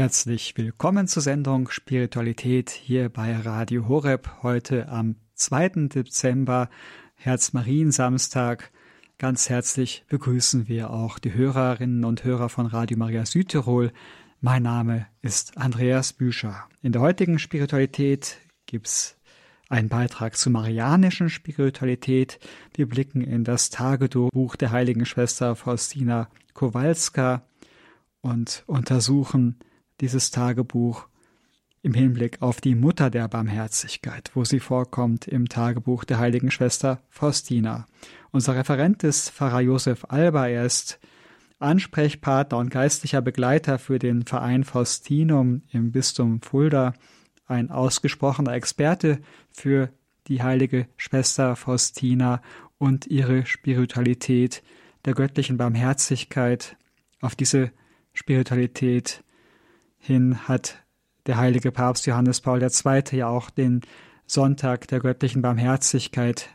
[0.00, 5.88] Herzlich willkommen zur Sendung Spiritualität hier bei Radio Horeb heute am 2.
[5.88, 6.70] Dezember,
[7.16, 8.72] Herzmariensamstag.
[9.18, 13.92] Ganz herzlich begrüßen wir auch die Hörerinnen und Hörer von Radio Maria Südtirol.
[14.40, 16.66] Mein Name ist Andreas Büscher.
[16.80, 19.18] In der heutigen Spiritualität gibt's
[19.68, 22.38] einen Beitrag zur marianischen Spiritualität.
[22.74, 27.42] Wir blicken in das Tagebuch der heiligen Schwester Faustina Kowalska
[28.22, 29.58] und untersuchen
[30.00, 31.06] dieses Tagebuch
[31.82, 37.02] im Hinblick auf die Mutter der Barmherzigkeit, wo sie vorkommt im Tagebuch der heiligen Schwester
[37.08, 37.86] Faustina.
[38.32, 40.48] Unser Referent ist Pfarrer Josef Alba.
[40.48, 41.00] Er ist
[41.58, 46.94] Ansprechpartner und geistlicher Begleiter für den Verein Faustinum im Bistum Fulda,
[47.46, 49.90] ein ausgesprochener Experte für
[50.28, 52.40] die heilige Schwester Faustina
[52.78, 54.62] und ihre Spiritualität
[55.04, 56.76] der göttlichen Barmherzigkeit.
[57.20, 57.72] Auf diese
[58.14, 59.22] Spiritualität
[60.00, 60.82] hin hat
[61.26, 63.02] der heilige Papst Johannes Paul II.
[63.12, 63.82] ja auch den
[64.26, 66.48] Sonntag der göttlichen Barmherzigkeit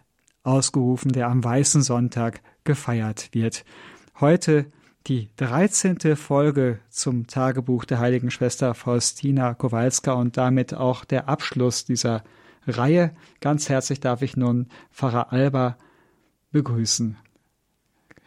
[0.43, 3.63] ausgerufen, der am Weißen Sonntag gefeiert wird.
[4.19, 4.65] Heute
[5.07, 6.15] die 13.
[6.15, 12.23] Folge zum Tagebuch der heiligen Schwester Faustina Kowalska und damit auch der Abschluss dieser
[12.65, 13.15] Reihe.
[13.41, 15.77] Ganz herzlich darf ich nun Pfarrer Alba
[16.51, 17.17] begrüßen.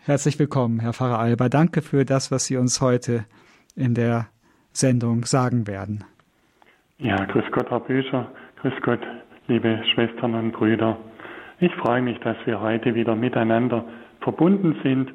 [0.05, 1.49] Herzlich willkommen, Herr Pfarrer Alba.
[1.49, 3.27] Danke für das, was Sie uns heute
[3.75, 4.29] in der
[4.79, 6.05] Sendung sagen werden.
[6.99, 9.01] Ja, grüß Gott, Herr Büscher, grüß Gott,
[9.47, 10.97] liebe Schwestern und Brüder.
[11.61, 13.85] Ich freue mich, dass wir heute wieder miteinander
[14.21, 15.13] verbunden sind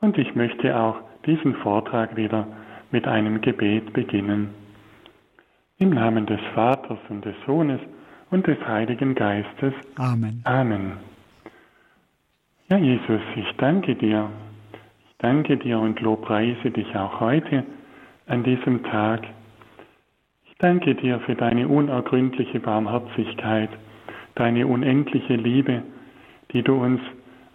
[0.00, 0.96] und ich möchte auch
[1.26, 2.46] diesen Vortrag wieder
[2.90, 4.50] mit einem Gebet beginnen.
[5.78, 7.80] Im Namen des Vaters und des Sohnes
[8.30, 9.72] und des Heiligen Geistes.
[9.96, 10.42] Amen.
[10.44, 10.92] Amen.
[12.68, 14.28] Ja, Jesus, ich danke dir.
[15.08, 17.64] Ich danke dir und lobpreise dich auch heute
[18.30, 19.26] an diesem Tag.
[20.44, 23.70] Ich danke dir für deine unergründliche Barmherzigkeit,
[24.36, 25.82] deine unendliche Liebe,
[26.52, 27.00] die du uns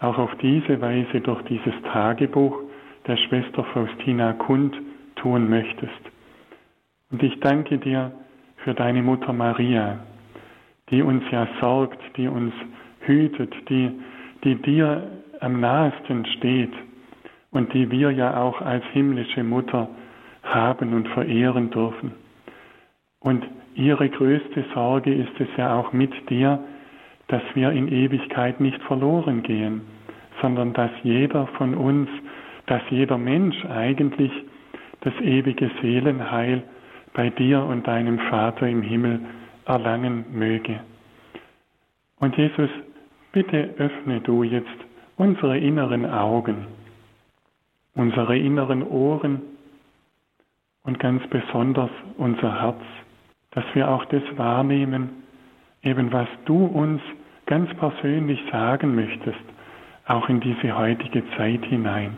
[0.02, 2.60] auch auf diese Weise durch dieses Tagebuch
[3.08, 4.76] der Schwester Faustina kund
[5.16, 5.94] tun möchtest.
[7.10, 8.12] Und ich danke dir
[8.58, 10.00] für deine Mutter Maria,
[10.90, 12.54] die uns ja sorgt, die uns
[13.00, 13.92] hütet, die,
[14.44, 16.74] die dir am nahesten steht
[17.52, 19.88] und die wir ja auch als himmlische Mutter
[20.46, 22.14] haben und verehren dürfen.
[23.20, 23.44] Und
[23.76, 26.60] ihre größte Sorge ist es ja auch mit dir,
[27.28, 29.82] dass wir in Ewigkeit nicht verloren gehen,
[30.42, 32.10] sondern dass jeder von uns,
[32.68, 34.32] dass jeder Mensch eigentlich
[35.02, 36.64] das ewige Seelenheil
[37.14, 39.22] bei dir und deinem Vater im Himmel
[39.66, 40.80] erlangen möge.
[42.20, 42.70] Und Jesus,
[43.32, 44.68] bitte öffne du jetzt
[45.18, 46.68] unsere inneren Augen,
[47.96, 49.42] unsere inneren Ohren,
[50.86, 52.82] und ganz besonders unser Herz,
[53.52, 55.10] dass wir auch das wahrnehmen,
[55.82, 57.02] eben was du uns
[57.46, 59.40] ganz persönlich sagen möchtest,
[60.08, 62.18] auch in diese heutige Zeit hinein.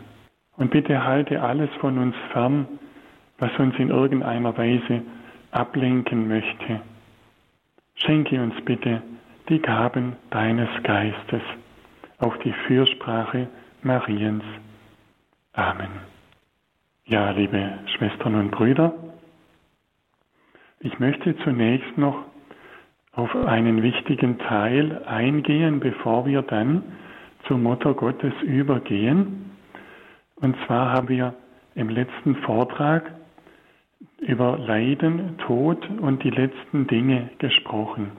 [0.56, 2.66] Und bitte halte alles von uns fern,
[3.38, 5.02] was uns in irgendeiner Weise
[5.50, 6.80] ablenken möchte.
[7.94, 9.02] Schenke uns bitte
[9.48, 11.42] die Gaben deines Geistes
[12.18, 13.48] auf die Fürsprache
[13.82, 14.44] Mariens.
[15.52, 16.17] Amen.
[17.10, 18.92] Ja, liebe Schwestern und Brüder,
[20.80, 22.26] ich möchte zunächst noch
[23.12, 26.82] auf einen wichtigen Teil eingehen, bevor wir dann
[27.46, 29.52] zur Mutter Gottes übergehen.
[30.36, 31.32] Und zwar haben wir
[31.74, 33.10] im letzten Vortrag
[34.18, 38.10] über Leiden, Tod und die letzten Dinge gesprochen.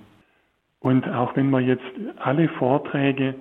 [0.79, 1.85] Und auch wenn wir jetzt
[2.17, 3.35] alle Vorträge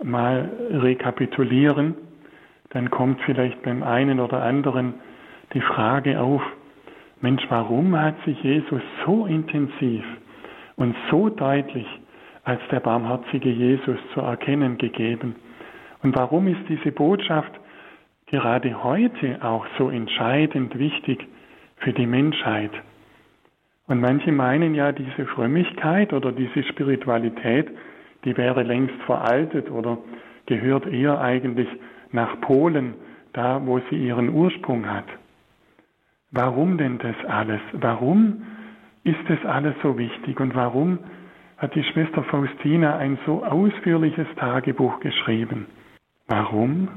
[0.00, 1.96] mal rekapitulieren,
[2.72, 4.94] dann kommt vielleicht beim einen oder anderen
[5.52, 6.42] die Frage auf,
[7.20, 10.04] Mensch, warum hat sich Jesus so intensiv
[10.76, 11.86] und so deutlich
[12.44, 15.36] als der barmherzige Jesus zu erkennen gegeben?
[16.02, 17.52] Und warum ist diese Botschaft
[18.26, 21.28] gerade heute auch so entscheidend wichtig
[21.76, 22.72] für die Menschheit?
[23.86, 27.68] Und manche meinen ja, diese Frömmigkeit oder diese Spiritualität,
[28.24, 29.98] die wäre längst veraltet oder
[30.46, 31.68] gehört eher eigentlich
[32.12, 32.94] nach Polen,
[33.32, 35.06] da wo sie ihren Ursprung hat.
[36.30, 37.60] Warum denn das alles?
[37.72, 38.42] Warum
[39.04, 40.98] ist das alles so wichtig und warum
[41.58, 45.66] hat die Schwester Faustina ein so ausführliches Tagebuch geschrieben?
[46.28, 46.88] Warum?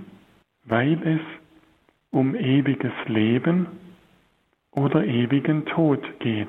[0.66, 1.22] Weil es
[2.12, 3.68] um ewiges Leben
[4.72, 6.48] oder ewigen Tod geht.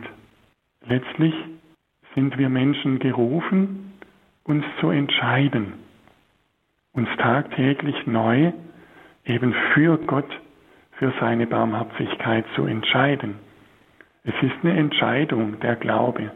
[0.86, 1.34] Letztlich
[2.14, 3.92] sind wir Menschen gerufen,
[4.44, 5.85] uns zu entscheiden
[6.96, 8.52] uns tagtäglich neu
[9.26, 10.28] eben für Gott,
[10.92, 13.36] für seine Barmherzigkeit zu entscheiden.
[14.24, 16.32] Es ist eine Entscheidung, der Glaube,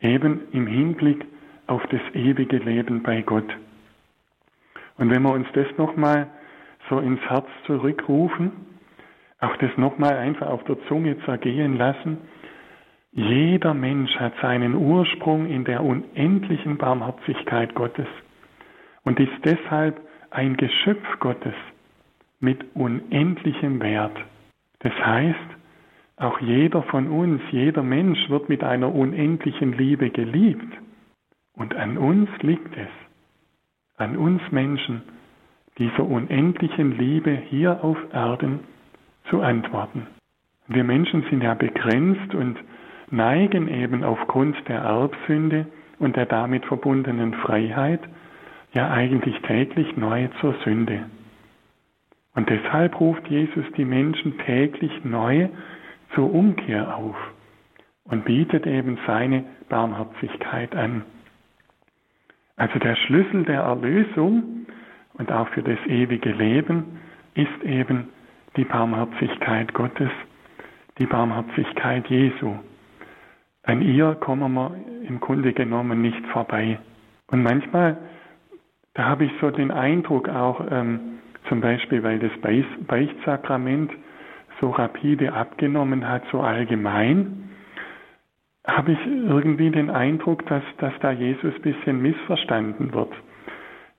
[0.00, 1.24] eben im Hinblick
[1.68, 3.48] auf das ewige Leben bei Gott.
[4.96, 6.26] Und wenn wir uns das nochmal
[6.90, 8.50] so ins Herz zurückrufen,
[9.38, 12.18] auch das nochmal einfach auf der Zunge zergehen lassen,
[13.12, 18.08] jeder Mensch hat seinen Ursprung in der unendlichen Barmherzigkeit Gottes
[19.08, 21.54] und ist deshalb ein Geschöpf Gottes
[22.40, 24.14] mit unendlichem Wert.
[24.80, 25.48] Das heißt,
[26.16, 30.76] auch jeder von uns, jeder Mensch wird mit einer unendlichen Liebe geliebt.
[31.54, 32.90] Und an uns liegt es,
[33.96, 35.00] an uns Menschen,
[35.78, 38.60] dieser unendlichen Liebe hier auf Erden
[39.30, 40.06] zu antworten.
[40.66, 42.58] Wir Menschen sind ja begrenzt und
[43.10, 45.64] neigen eben aufgrund der Erbsünde
[45.98, 48.02] und der damit verbundenen Freiheit
[48.72, 51.06] ja eigentlich täglich neu zur Sünde.
[52.34, 55.48] Und deshalb ruft Jesus die Menschen täglich neu
[56.14, 57.16] zur Umkehr auf
[58.04, 61.02] und bietet eben seine Barmherzigkeit an.
[62.56, 64.66] Also der Schlüssel der Erlösung
[65.14, 67.00] und auch für das ewige Leben
[67.34, 68.08] ist eben
[68.56, 70.10] die Barmherzigkeit Gottes,
[70.98, 72.54] die Barmherzigkeit Jesu.
[73.62, 74.74] An ihr kommen wir
[75.06, 76.78] im Grunde genommen nicht vorbei.
[77.30, 77.98] Und manchmal,
[78.98, 82.32] da habe ich so den Eindruck auch, ähm, zum Beispiel, weil das
[82.88, 83.92] Beichtsakrament
[84.60, 87.48] so rapide abgenommen hat, so allgemein,
[88.66, 93.12] habe ich irgendwie den Eindruck, dass, dass da Jesus ein bisschen missverstanden wird.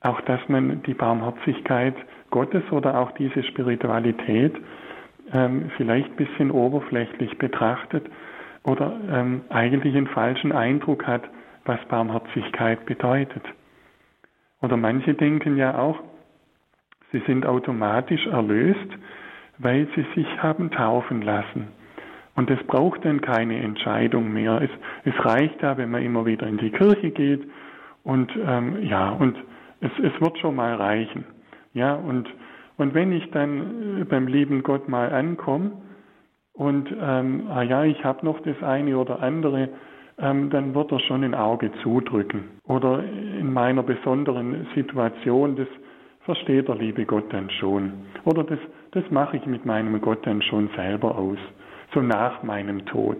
[0.01, 1.95] Auch dass man die Barmherzigkeit
[2.29, 4.53] Gottes oder auch diese Spiritualität
[5.31, 8.05] ähm, vielleicht ein bisschen oberflächlich betrachtet
[8.63, 11.23] oder ähm, eigentlich einen falschen Eindruck hat,
[11.63, 13.43] was Barmherzigkeit bedeutet.
[14.61, 16.00] Oder manche denken ja auch,
[17.11, 18.89] sie sind automatisch erlöst,
[19.57, 21.67] weil sie sich haben taufen lassen.
[22.35, 24.61] Und es braucht dann keine Entscheidung mehr.
[24.61, 24.69] Es,
[25.03, 27.44] es reicht ja, wenn man immer wieder in die Kirche geht
[28.03, 29.38] und ähm, ja, und
[29.81, 31.25] es, es wird schon mal reichen.
[31.73, 32.27] Ja, und,
[32.77, 35.71] und wenn ich dann äh, beim lieben Gott mal ankomme,
[36.59, 39.69] und ähm, ah ja, ich habe noch das eine oder andere,
[40.19, 42.50] ähm, dann wird er schon ein Auge zudrücken.
[42.68, 45.68] Oder in meiner besonderen Situation, das
[46.21, 47.94] versteht der liebe Gott dann schon.
[48.25, 48.60] Oder das,
[48.92, 51.39] das mache ich mit meinem Gott dann schon selber aus,
[51.94, 53.18] so nach meinem Tod.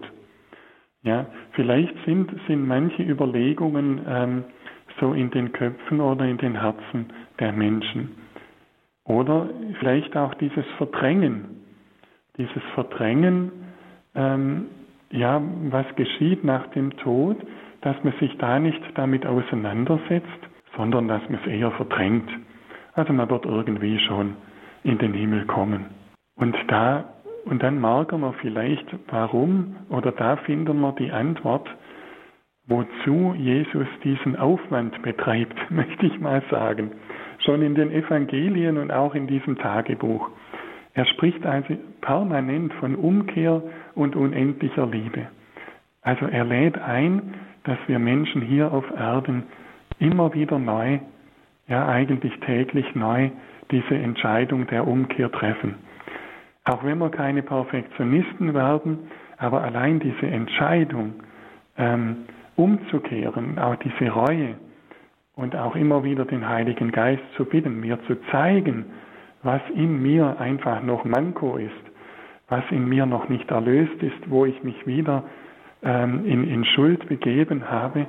[1.02, 4.44] Ja, vielleicht sind, sind manche Überlegungen ähm,
[5.00, 7.06] so in den Köpfen oder in den Herzen
[7.38, 8.16] der Menschen.
[9.04, 9.48] Oder
[9.78, 11.60] vielleicht auch dieses Verdrängen
[12.40, 13.52] dieses Verdrängen,
[14.14, 14.66] ähm,
[15.10, 17.36] ja, was geschieht nach dem Tod,
[17.82, 20.28] dass man sich da nicht damit auseinandersetzt,
[20.76, 22.30] sondern dass man es eher verdrängt.
[22.94, 24.36] Also man wird irgendwie schon
[24.84, 25.86] in den Himmel kommen.
[26.36, 27.04] Und da,
[27.44, 31.68] und dann merken wir vielleicht, warum, oder da finden wir die Antwort,
[32.66, 36.92] wozu Jesus diesen Aufwand betreibt, möchte ich mal sagen.
[37.44, 40.30] Schon in den Evangelien und auch in diesem Tagebuch.
[40.92, 43.62] Er spricht also permanent von Umkehr
[44.00, 45.28] und unendlicher Liebe.
[46.02, 49.44] Also er lädt ein, dass wir Menschen hier auf Erden
[49.98, 50.98] immer wieder neu,
[51.68, 53.30] ja eigentlich täglich neu,
[53.70, 55.74] diese Entscheidung der Umkehr treffen.
[56.64, 61.14] Auch wenn wir keine Perfektionisten werden, aber allein diese Entscheidung,
[61.76, 62.24] ähm,
[62.56, 64.56] umzukehren, auch diese Reue
[65.34, 68.86] und auch immer wieder den Heiligen Geist zu bitten, mir zu zeigen,
[69.42, 71.89] was in mir einfach noch Manko ist,
[72.50, 75.24] was in mir noch nicht erlöst ist, wo ich mich wieder
[75.82, 78.06] ähm, in, in Schuld begeben habe,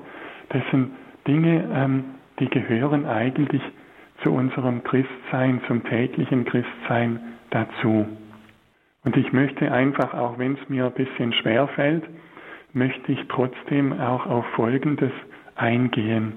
[0.50, 0.92] das sind
[1.28, 2.04] Dinge, ähm,
[2.40, 3.62] die gehören eigentlich
[4.24, 7.20] zu unserem Christsein, zum täglichen Christsein
[7.52, 8.08] dazu.
[9.04, 12.04] Und ich möchte einfach, auch wenn es mir ein bisschen schwer fällt,
[12.74, 15.12] möchte ich trotzdem auch auf Folgendes
[15.56, 16.34] eingehen.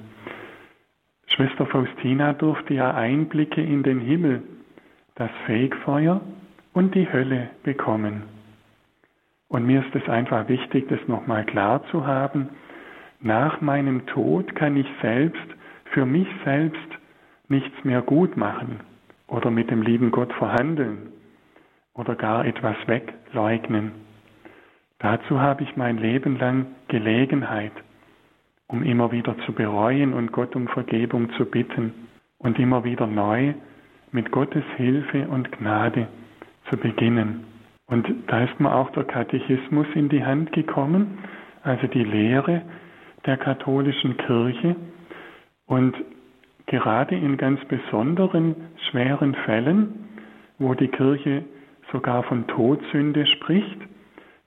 [1.27, 4.43] Schwester Faustina durfte ja Einblicke in den Himmel
[5.15, 6.21] das Fegfeuer
[6.75, 8.25] und die Hölle bekommen.
[9.49, 12.51] Und mir ist es einfach wichtig, das nochmal klar zu haben.
[13.21, 15.47] Nach meinem Tod kann ich selbst
[15.93, 16.89] für mich selbst
[17.49, 18.81] nichts mehr gut machen
[19.29, 21.13] oder mit dem lieben Gott verhandeln
[21.95, 23.93] oder gar etwas wegleugnen.
[24.99, 27.73] Dazu habe ich mein Leben lang Gelegenheit,
[28.67, 31.93] um immer wieder zu bereuen und Gott um Vergebung zu bitten
[32.39, 33.55] und immer wieder neu
[34.11, 36.09] mit Gottes Hilfe und Gnade
[36.71, 37.45] zu beginnen.
[37.87, 41.19] Und da ist mir auch der Katechismus in die Hand gekommen,
[41.63, 42.63] also die Lehre
[43.27, 44.77] der katholischen Kirche.
[45.67, 45.95] Und
[46.67, 48.57] gerade in ganz besonderen,
[48.91, 50.09] schweren Fällen,
[50.59, 51.45] wo die Kirche
[51.93, 53.79] sogar von Todsünde spricht,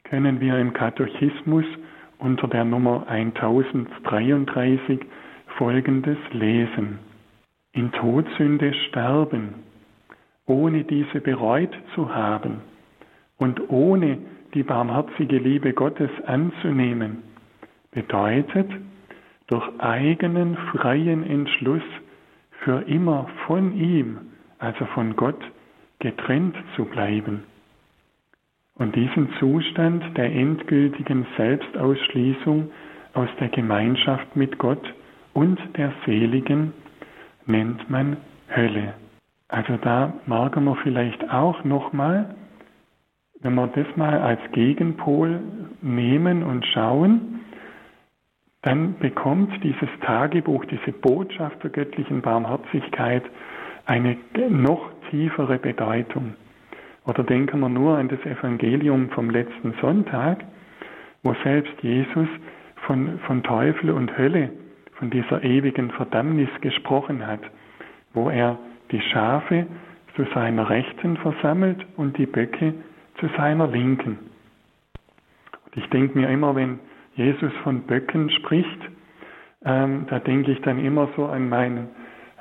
[0.03, 1.65] können wir im Katechismus
[2.19, 4.99] unter der Nummer 1033
[5.57, 6.99] Folgendes lesen.
[7.73, 9.55] In Todsünde sterben,
[10.47, 12.61] ohne diese bereut zu haben
[13.37, 14.17] und ohne
[14.53, 17.23] die barmherzige Liebe Gottes anzunehmen,
[17.91, 18.69] bedeutet,
[19.47, 21.83] durch eigenen freien Entschluss
[22.63, 24.17] für immer von ihm,
[24.59, 25.39] also von Gott,
[25.99, 27.43] getrennt zu bleiben.
[28.75, 32.69] Und diesen Zustand der endgültigen Selbstausschließung
[33.13, 34.93] aus der Gemeinschaft mit Gott
[35.33, 36.73] und der Seligen
[37.45, 38.17] nennt man
[38.55, 38.93] Hölle.
[39.49, 42.35] Also da merken wir vielleicht auch nochmal,
[43.41, 45.39] wenn wir das mal als Gegenpol
[45.81, 47.41] nehmen und schauen,
[48.63, 53.23] dann bekommt dieses Tagebuch, diese Botschaft der göttlichen Barmherzigkeit
[53.85, 54.17] eine
[54.49, 56.33] noch tiefere Bedeutung.
[57.05, 60.43] Oder denken wir nur an das Evangelium vom letzten Sonntag,
[61.23, 62.27] wo selbst Jesus
[62.85, 64.49] von, von Teufel und Hölle,
[64.95, 67.39] von dieser ewigen Verdammnis gesprochen hat,
[68.13, 68.57] wo er
[68.91, 69.67] die Schafe
[70.15, 72.73] zu seiner Rechten versammelt und die Böcke
[73.19, 74.17] zu seiner Linken.
[75.65, 76.79] Und ich denke mir immer, wenn
[77.15, 78.79] Jesus von Böcken spricht,
[79.65, 81.89] ähm, da denke ich dann immer so an meinen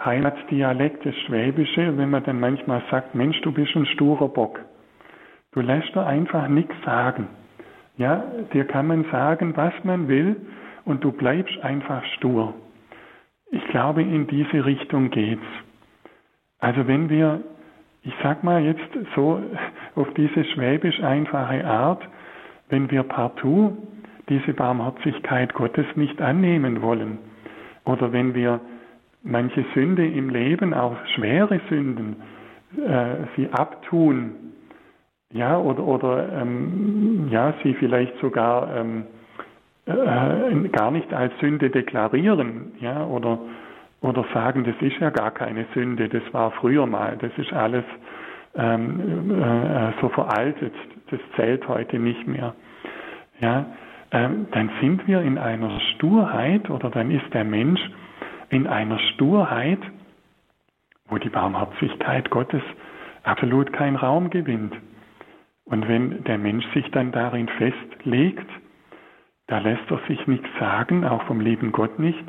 [0.05, 4.61] Heimatdialekt, das Schwäbische, wenn man dann manchmal sagt, Mensch, du bist ein sturer Bock.
[5.53, 7.29] Du lässt dir einfach nichts sagen.
[7.97, 10.37] Ja, dir kann man sagen, was man will,
[10.85, 12.55] und du bleibst einfach stur.
[13.51, 15.43] Ich glaube, in diese Richtung geht's.
[16.59, 17.41] Also wenn wir,
[18.03, 19.41] ich sag mal jetzt so
[19.95, 22.03] auf diese schwäbisch einfache Art,
[22.69, 23.77] wenn wir partout
[24.29, 27.19] diese Barmherzigkeit Gottes nicht annehmen wollen,
[27.85, 28.61] oder wenn wir
[29.23, 32.17] manche Sünde im Leben, auch schwere Sünden,
[32.77, 34.33] äh, sie abtun,
[35.33, 39.05] ja, oder, oder ähm, ja, sie vielleicht sogar ähm,
[39.87, 43.39] äh, gar nicht als Sünde deklarieren, ja, oder,
[44.07, 47.85] oder sagen, das ist ja gar keine Sünde, das war früher mal, das ist alles
[48.55, 50.73] ähm, äh, so veraltet,
[51.11, 52.55] das zählt heute nicht mehr.
[53.41, 53.67] Ja,
[54.13, 57.81] ähm, dann sind wir in einer Sturheit oder dann ist der Mensch
[58.49, 59.81] in einer Sturheit,
[61.09, 62.63] wo die Barmherzigkeit Gottes
[63.25, 64.75] absolut keinen Raum gewinnt.
[65.65, 68.49] Und wenn der Mensch sich dann darin festlegt,
[69.49, 72.25] da lässt er sich nichts sagen, auch vom lieben Gott nicht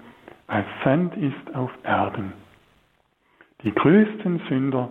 [0.52, 2.34] als Sand ist auf Erden.
[3.62, 4.90] Die größten Sünder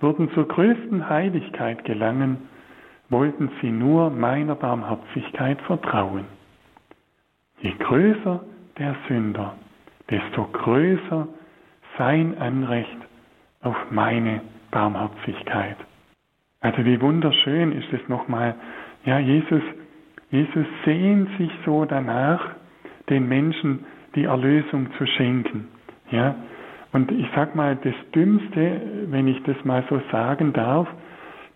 [0.00, 2.48] würden zur größten Heiligkeit gelangen,
[3.08, 6.26] wollten sie nur meiner Barmherzigkeit vertrauen.
[7.60, 8.44] Je größer
[8.76, 9.54] der Sünder,
[10.10, 11.26] desto größer
[11.96, 12.98] sein Anrecht
[13.62, 15.76] auf meine Barmherzigkeit.
[16.60, 18.56] Also wie wunderschön ist es nochmal,
[19.06, 19.62] ja, Jesus
[20.30, 22.50] Jesus sehnt sich so danach,
[23.08, 25.68] den Menschen die Erlösung zu schenken.
[26.10, 26.34] Ja?
[26.92, 30.88] Und ich sag mal, das Dümmste, wenn ich das mal so sagen darf,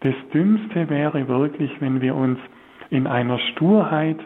[0.01, 2.39] das Dümmste wäre wirklich, wenn wir uns
[2.91, 4.19] in einer Sturheit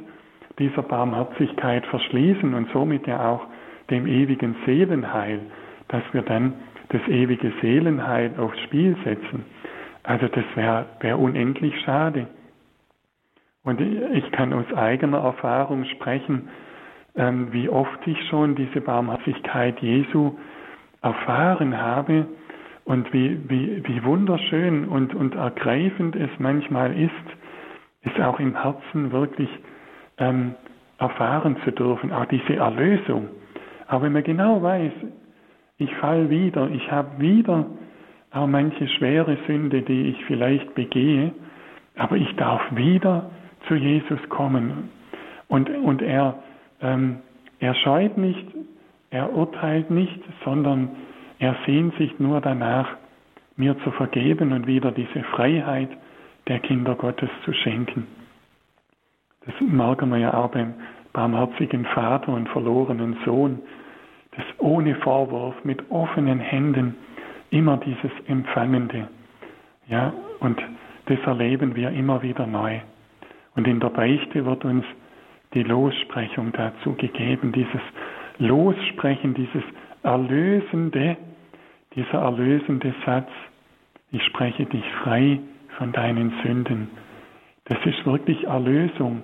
[0.58, 3.46] dieser Barmherzigkeit verschließen und somit ja auch
[3.90, 5.40] dem ewigen Seelenheil,
[5.88, 6.54] dass wir dann
[6.88, 9.44] das ewige Seelenheil aufs Spiel setzen.
[10.02, 12.26] Also das wäre wär unendlich schade.
[13.64, 16.48] Und ich kann aus eigener Erfahrung sprechen,
[17.16, 20.36] ähm, wie oft ich schon diese Barmherzigkeit Jesu
[21.02, 22.26] erfahren habe
[22.84, 27.10] und wie, wie, wie wunderschön und, und ergreifend es manchmal ist,
[28.02, 29.48] es auch im Herzen wirklich
[30.18, 30.54] ähm,
[30.98, 33.28] erfahren zu dürfen, auch diese Erlösung.
[33.88, 34.92] Aber wenn man genau weiß,
[35.78, 37.66] ich fall wieder, ich habe wieder
[38.30, 41.32] auch manche schwere Sünde, die ich vielleicht begehe,
[41.96, 43.30] aber ich darf wieder
[43.68, 44.90] zu Jesus kommen.
[45.48, 46.38] Und, und er,
[46.80, 47.18] ähm,
[47.58, 48.46] er scheut nicht,
[49.10, 50.90] er urteilt nicht, sondern
[51.38, 52.88] er sehnt sich nur danach,
[53.56, 55.88] mir zu vergeben und wieder diese Freiheit
[56.48, 58.06] der Kinder Gottes zu schenken.
[59.46, 60.74] Das merken wir ja auch beim
[61.12, 63.60] barmherzigen Vater und verlorenen Sohn,
[64.36, 66.94] das ohne Vorwurf, mit offenen Händen,
[67.50, 69.08] immer dieses Empfangende.
[69.88, 70.60] Ja, und
[71.06, 72.80] das erleben wir immer wieder neu.
[73.54, 74.84] Und in der Beichte wird uns
[75.54, 77.80] die Lossprechung dazu gegeben, dieses
[78.38, 79.62] Lossprechen, dieses
[80.02, 81.16] Erlösende,
[81.94, 83.28] dieser erlösende Satz,
[84.12, 85.40] ich spreche dich frei
[85.78, 86.88] von deinen Sünden.
[87.64, 89.22] Das ist wirklich Erlösung.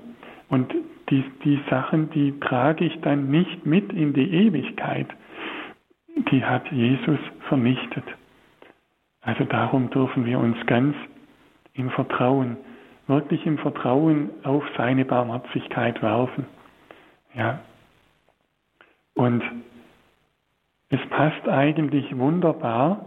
[0.48, 0.74] Und
[1.10, 5.06] die, die Sachen, die trage ich dann nicht mit in die Ewigkeit.
[6.30, 8.04] Die hat Jesus vernichtet.
[9.20, 10.96] Also darum dürfen wir uns ganz
[11.74, 12.56] im Vertrauen,
[13.12, 16.46] wirklich im Vertrauen auf seine Barmherzigkeit werfen.
[17.34, 17.60] Ja.
[19.14, 19.42] Und
[20.88, 23.04] es passt eigentlich wunderbar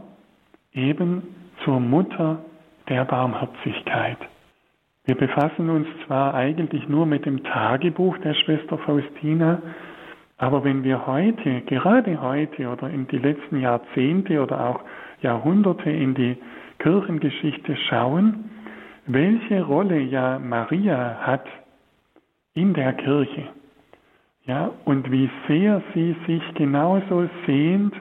[0.74, 1.24] eben
[1.64, 2.40] zur Mutter
[2.88, 4.18] der Barmherzigkeit.
[5.06, 9.62] Wir befassen uns zwar eigentlich nur mit dem Tagebuch der Schwester Faustina,
[10.38, 14.82] aber wenn wir heute, gerade heute oder in die letzten Jahrzehnte oder auch
[15.22, 16.38] Jahrhunderte in die
[16.80, 18.50] Kirchengeschichte schauen,
[19.08, 21.46] welche Rolle ja Maria hat
[22.54, 23.48] in der Kirche,
[24.46, 27.94] ja, und wie sehr sie sich genauso sehnt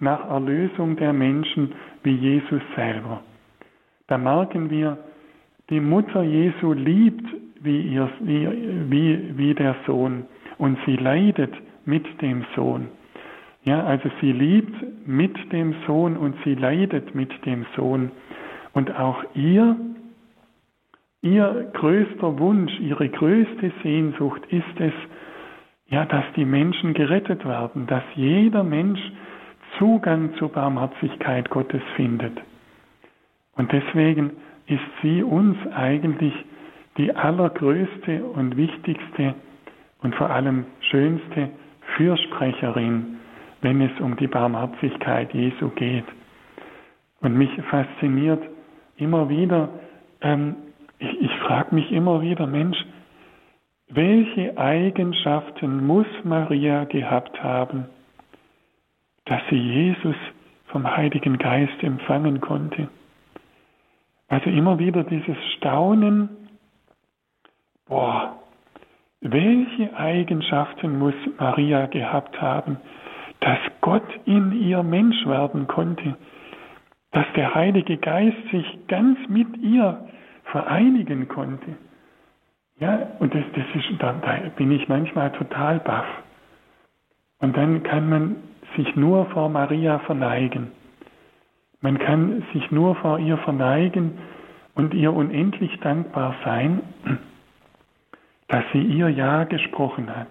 [0.00, 1.72] nach Erlösung der Menschen
[2.02, 3.22] wie Jesus selber.
[4.08, 4.98] Da merken wir,
[5.70, 7.24] die Mutter Jesu liebt
[7.60, 10.24] wie, ihr, wie, wie, der Sohn
[10.58, 12.88] und sie leidet mit dem Sohn.
[13.64, 14.74] Ja, also sie liebt
[15.06, 18.10] mit dem Sohn und sie leidet mit dem Sohn.
[18.72, 19.76] Und auch ihr,
[21.22, 24.92] ihr größter Wunsch, ihre größte Sehnsucht ist es,
[25.86, 29.00] ja, dass die Menschen gerettet werden, dass jeder Mensch
[29.78, 32.38] Zugang zur Barmherzigkeit Gottes findet.
[33.56, 34.32] Und deswegen
[34.66, 36.34] ist sie uns eigentlich
[36.98, 39.34] die allergrößte und wichtigste
[40.02, 41.50] und vor allem schönste
[41.96, 43.16] Fürsprecherin,
[43.60, 46.04] wenn es um die Barmherzigkeit Jesu geht.
[47.20, 48.42] Und mich fasziniert
[48.96, 49.68] immer wieder,
[50.20, 50.56] ähm,
[51.02, 52.78] ich, ich frage mich immer wieder, Mensch,
[53.88, 57.86] welche Eigenschaften muss Maria gehabt haben,
[59.24, 60.16] dass sie Jesus
[60.66, 62.88] vom Heiligen Geist empfangen konnte?
[64.28, 66.30] Also immer wieder dieses Staunen,
[67.86, 68.38] boah,
[69.20, 72.78] welche Eigenschaften muss Maria gehabt haben,
[73.40, 76.16] dass Gott in ihr Mensch werden konnte,
[77.10, 80.08] dass der Heilige Geist sich ganz mit ihr
[80.52, 81.76] vereinigen konnte.
[82.78, 86.06] Ja, und das, das ist, da, da bin ich manchmal total baff.
[87.40, 88.36] Und dann kann man
[88.76, 90.70] sich nur vor Maria verneigen.
[91.80, 94.18] Man kann sich nur vor ihr verneigen
[94.74, 96.80] und ihr unendlich dankbar sein,
[98.48, 100.28] dass sie ihr Ja gesprochen hat.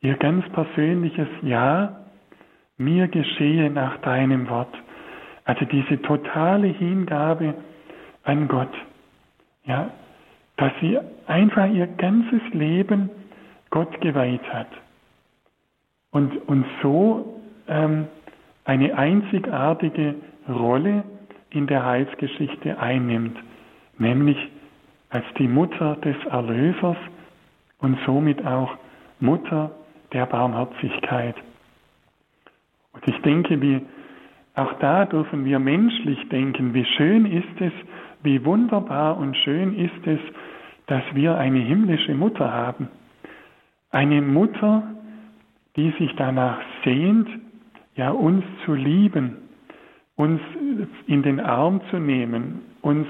[0.00, 2.06] Ihr ganz persönliches Ja,
[2.76, 4.74] mir geschehe nach deinem Wort.
[5.44, 7.54] Also diese totale Hingabe
[8.22, 8.72] an Gott.
[9.64, 9.90] Ja,
[10.56, 13.10] dass sie einfach ihr ganzes Leben
[13.70, 14.68] Gott geweiht hat.
[16.10, 18.06] Und, und so ähm,
[18.64, 20.14] eine einzigartige
[20.48, 21.04] Rolle
[21.50, 23.38] in der Heilsgeschichte einnimmt,
[23.98, 24.36] nämlich
[25.10, 26.96] als die Mutter des Erlösers
[27.78, 28.76] und somit auch
[29.20, 29.70] Mutter
[30.12, 31.36] der Barmherzigkeit.
[32.92, 33.82] Und ich denke, wie,
[34.54, 37.72] auch da dürfen wir menschlich denken, wie schön ist es,
[38.22, 40.20] wie wunderbar und schön ist es,
[40.86, 42.88] dass wir eine himmlische Mutter haben.
[43.90, 44.82] Eine Mutter,
[45.76, 47.28] die sich danach sehnt,
[47.94, 49.36] ja uns zu lieben,
[50.16, 50.40] uns
[51.06, 53.06] in den Arm zu nehmen, uns,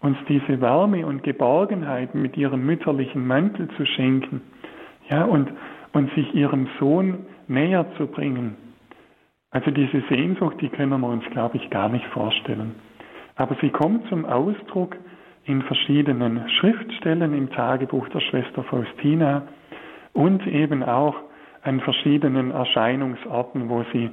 [0.00, 4.40] uns diese Wärme und Geborgenheit mit ihrem mütterlichen Mantel zu schenken,
[5.08, 5.50] ja, und,
[5.92, 8.56] und sich ihrem Sohn näher zu bringen.
[9.50, 12.74] Also diese Sehnsucht, die können wir uns, glaube ich, gar nicht vorstellen.
[13.36, 14.96] Aber sie kommt zum Ausdruck
[15.44, 19.42] in verschiedenen Schriftstellen im Tagebuch der Schwester Faustina
[20.12, 21.14] und eben auch
[21.62, 24.10] an verschiedenen Erscheinungsorten, wo sie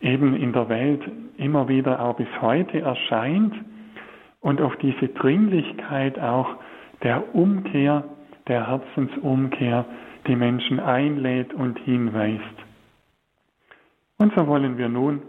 [0.00, 1.02] eben in der Welt
[1.36, 3.54] immer wieder auch bis heute erscheint
[4.40, 6.56] und auf diese Dringlichkeit auch
[7.02, 8.04] der Umkehr,
[8.48, 9.84] der Herzensumkehr
[10.26, 12.40] die Menschen einlädt und hinweist.
[14.18, 15.22] Und so wollen wir nun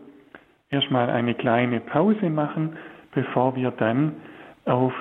[0.69, 2.77] erstmal eine kleine Pause machen,
[3.13, 4.13] bevor wir dann
[4.65, 4.93] auf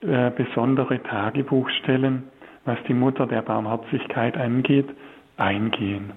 [0.00, 2.24] äh, besondere Tagebuchstellen,
[2.64, 4.88] was die Mutter der Barmherzigkeit angeht,
[5.36, 6.12] eingehen.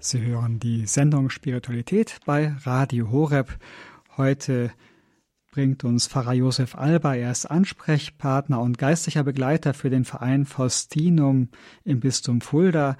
[0.00, 3.58] Sie hören die Sendung Spiritualität bei Radio Horeb.
[4.16, 4.70] Heute
[5.50, 7.14] bringt uns Pfarrer Josef Alba.
[7.14, 11.48] Er ist Ansprechpartner und geistlicher Begleiter für den Verein Faustinum
[11.84, 12.96] im Bistum Fulda.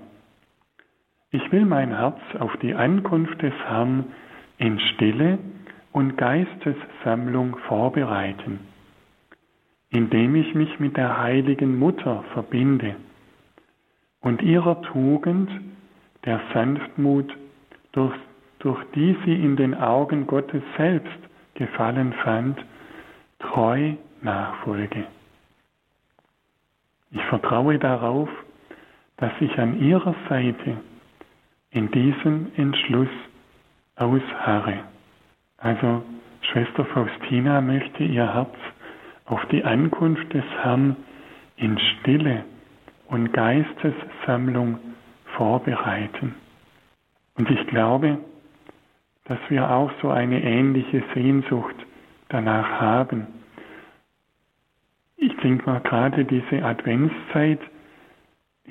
[1.35, 4.05] Ich will mein Herz auf die Ankunft des Herrn
[4.59, 5.39] in Stille
[5.91, 8.59] und Geistessammlung vorbereiten,
[9.89, 12.97] indem ich mich mit der heiligen Mutter verbinde
[14.21, 15.49] und ihrer Tugend,
[16.23, 17.35] der Sanftmut,
[17.93, 18.13] durch,
[18.59, 21.17] durch die sie in den Augen Gottes selbst
[21.55, 22.63] gefallen fand,
[23.39, 25.05] treu nachfolge.
[27.09, 28.29] Ich vertraue darauf,
[29.17, 30.77] dass ich an ihrer Seite
[31.73, 33.09] in diesem Entschluss
[33.95, 34.79] ausharre.
[35.57, 36.03] Also
[36.41, 38.55] Schwester Faustina möchte ihr Herz
[39.25, 40.95] auf die Ankunft des Herrn
[41.55, 42.43] in Stille
[43.07, 44.77] und Geistessammlung
[45.37, 46.35] vorbereiten.
[47.35, 48.19] Und ich glaube,
[49.25, 51.75] dass wir auch so eine ähnliche Sehnsucht
[52.29, 53.27] danach haben.
[55.17, 57.59] Ich denke mal gerade diese Adventszeit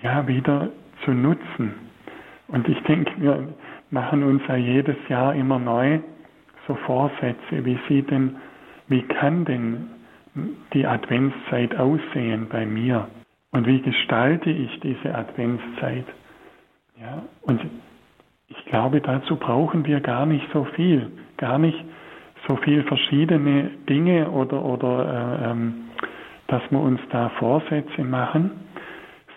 [0.03, 0.69] ja wieder
[1.05, 1.92] zu nutzen.
[2.53, 3.49] Und ich denke, wir
[3.91, 6.01] machen uns ja jedes Jahr immer neu
[6.69, 7.65] so Vorsätze.
[7.65, 8.37] Wie sieht denn,
[8.89, 9.89] wie kann denn
[10.73, 13.09] die Adventszeit aussehen bei mir?
[13.53, 16.07] Und wie gestalte ich diese Adventszeit?
[17.01, 17.61] Ja, und
[18.49, 21.83] ich glaube, dazu brauchen wir gar nicht so viel, gar nicht
[22.49, 25.75] so viel verschiedene Dinge oder, oder äh, ähm,
[26.49, 28.51] dass wir uns da Vorsätze machen,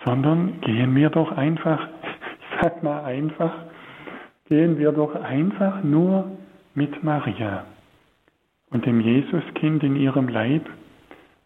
[0.04, 1.88] sondern gehen wir doch einfach,
[2.60, 3.52] sag mal einfach,
[4.46, 6.30] gehen wir doch einfach nur
[6.74, 7.64] mit Maria
[8.70, 10.68] und dem Jesuskind in ihrem Leib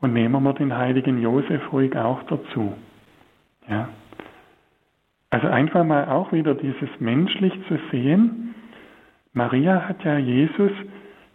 [0.01, 2.75] und nehmen wir den heiligen Josef ruhig auch dazu.
[3.69, 3.89] Ja.
[5.31, 8.55] Also einfach mal auch wieder dieses menschlich zu sehen.
[9.33, 10.73] Maria hat ja Jesus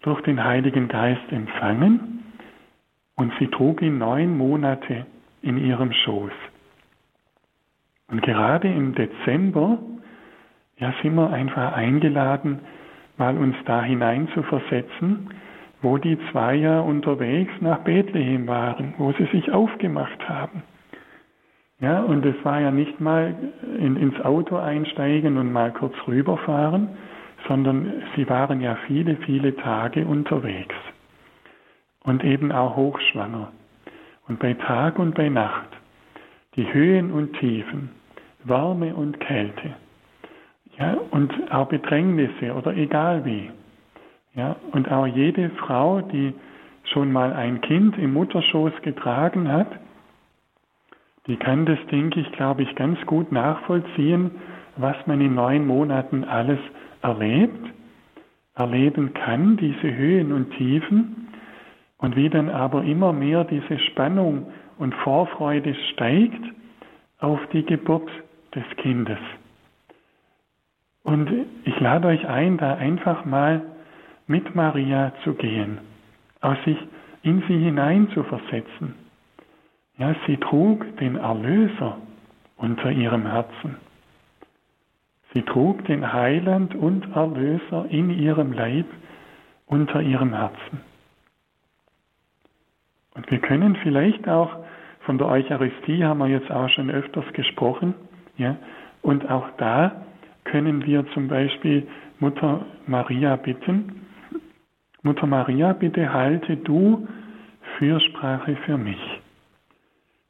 [0.02, 2.24] durch den Heiligen Geist empfangen
[3.16, 5.06] und sie trug ihn neun Monate
[5.42, 6.34] in ihrem Schoß.
[8.10, 9.80] Und gerade im Dezember,
[10.78, 12.60] ja, sind wir einfach eingeladen,
[13.18, 15.30] mal uns da hinein zu versetzen,
[15.82, 20.64] wo die zwei ja unterwegs nach Bethlehem waren, wo sie sich aufgemacht haben.
[21.80, 23.36] Ja, und es war ja nicht mal
[23.78, 26.90] in, ins Auto einsteigen und mal kurz rüberfahren,
[27.48, 30.76] sondern sie waren ja viele, viele Tage unterwegs
[32.04, 33.52] und eben auch hochschwanger.
[34.28, 35.75] Und bei Tag und bei Nacht,
[36.56, 37.90] die Höhen und Tiefen,
[38.44, 39.76] Wärme und Kälte,
[40.78, 43.50] ja, und auch Bedrängnisse oder egal wie.
[44.34, 46.34] Ja, und auch jede Frau, die
[46.84, 49.68] schon mal ein Kind im Mutterschoß getragen hat,
[51.28, 54.32] die kann das, denke ich, glaube ich, ganz gut nachvollziehen,
[54.76, 56.60] was man in neun Monaten alles
[57.02, 57.74] erlebt,
[58.56, 61.30] erleben kann, diese Höhen und Tiefen,
[61.98, 66.44] und wie dann aber immer mehr diese Spannung und Vorfreude steigt
[67.20, 68.10] auf die Geburt
[68.54, 69.20] des Kindes.
[71.04, 71.30] Und
[71.64, 73.62] ich lade euch ein, da einfach mal
[74.28, 75.80] mit Maria zu gehen,
[76.42, 76.78] aus sich
[77.22, 78.96] in sie hinein zu versetzen.
[79.98, 81.98] Ja, sie trug den Erlöser
[82.58, 83.78] unter ihrem Herzen.
[85.34, 88.86] Sie trug den Heiland und Erlöser in ihrem Leib
[89.66, 90.82] unter ihrem Herzen.
[93.16, 94.56] Und wir können vielleicht auch
[95.02, 97.94] von der Eucharistie haben wir jetzt auch schon öfters gesprochen,
[98.38, 98.58] ja,
[99.02, 100.04] und auch da
[100.44, 101.88] können wir zum Beispiel
[102.20, 104.02] Mutter Maria bitten,
[105.04, 107.08] Mutter Maria, bitte halte du
[107.78, 109.00] Fürsprache für mich,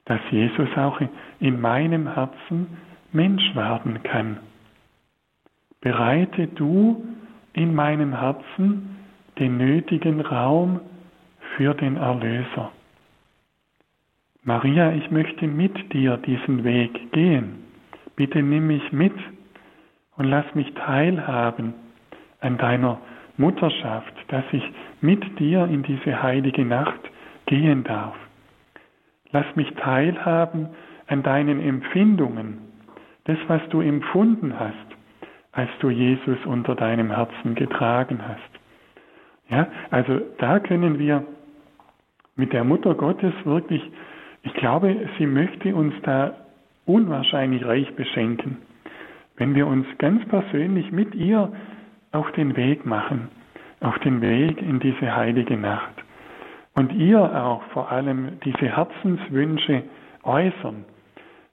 [0.03, 0.99] dass Jesus auch
[1.39, 2.67] in meinem Herzen
[3.13, 4.39] Mensch werden kann.
[5.79, 7.05] Bereite du
[7.53, 8.97] in meinem Herzen
[9.39, 10.81] den nötigen Raum
[11.55, 12.71] für den Erlöser.
[14.47, 17.63] Maria, ich möchte mit dir diesen Weg gehen.
[18.15, 19.15] Bitte nimm mich mit
[20.17, 21.73] und lass mich teilhaben
[22.41, 22.99] an deiner
[23.37, 24.63] Mutterschaft, dass ich
[25.01, 26.99] mit dir in diese heilige Nacht
[27.47, 28.15] gehen darf.
[29.31, 30.69] Lass mich teilhaben
[31.07, 32.59] an deinen Empfindungen,
[33.23, 34.75] das, was du empfunden hast,
[35.53, 38.39] als du Jesus unter deinem Herzen getragen hast.
[39.49, 41.25] Ja, also da können wir
[42.35, 43.81] mit der Mutter Gottes wirklich,
[44.45, 46.35] ich glaube, sie möchte uns da
[46.85, 48.57] unwahrscheinlich reich beschenken,
[49.37, 51.51] wenn wir uns ganz persönlich mit ihr
[52.11, 53.29] auf den Weg machen,
[53.81, 55.93] auf den Weg in diese heilige Nacht.
[56.75, 59.83] Und ihr auch vor allem diese Herzenswünsche
[60.23, 60.85] äußern.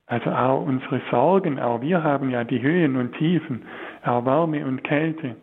[0.06, 3.62] Also auch unsere Sorgen, auch wir haben ja die Höhen und Tiefen,
[4.04, 5.36] auch Wärme und Kälte,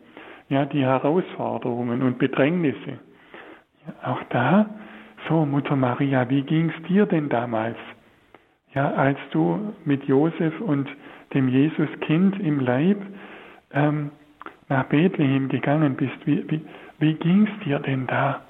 [0.48, 3.00] ja die Herausforderungen und Bedrängnisse.
[4.04, 4.66] Auch da,
[5.28, 7.76] so Mutter Maria, wie ging's dir denn damals?
[8.74, 10.88] Ja, als du mit Josef und
[11.34, 12.98] dem Jesuskind im Leib
[13.72, 14.10] ähm,
[14.68, 16.60] nach Bethlehem gegangen bist, wie, wie,
[16.98, 18.42] wie ging es dir denn da?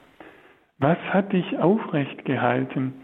[0.79, 2.95] Was hat dich aufrecht gehalten?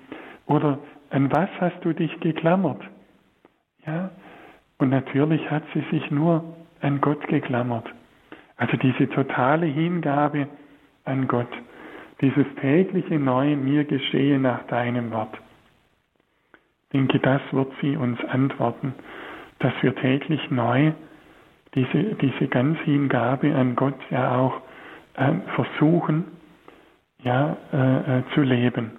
[0.46, 0.79] Oder
[1.11, 2.83] an was hast du dich geklammert?
[3.87, 4.11] Ja,
[4.79, 6.44] und natürlich hat sie sich nur
[6.81, 7.87] an Gott geklammert.
[8.57, 10.48] Also diese totale Hingabe
[11.05, 11.48] an Gott,
[12.20, 15.37] dieses tägliche Neue mir geschehe nach deinem Wort.
[16.85, 18.94] Ich denke, das wird sie uns antworten,
[19.59, 20.92] dass wir täglich neu
[21.74, 24.62] diese, diese ganz Hingabe an Gott ja auch
[25.14, 26.24] äh, versuchen,
[27.22, 28.92] ja, äh, äh, zu leben.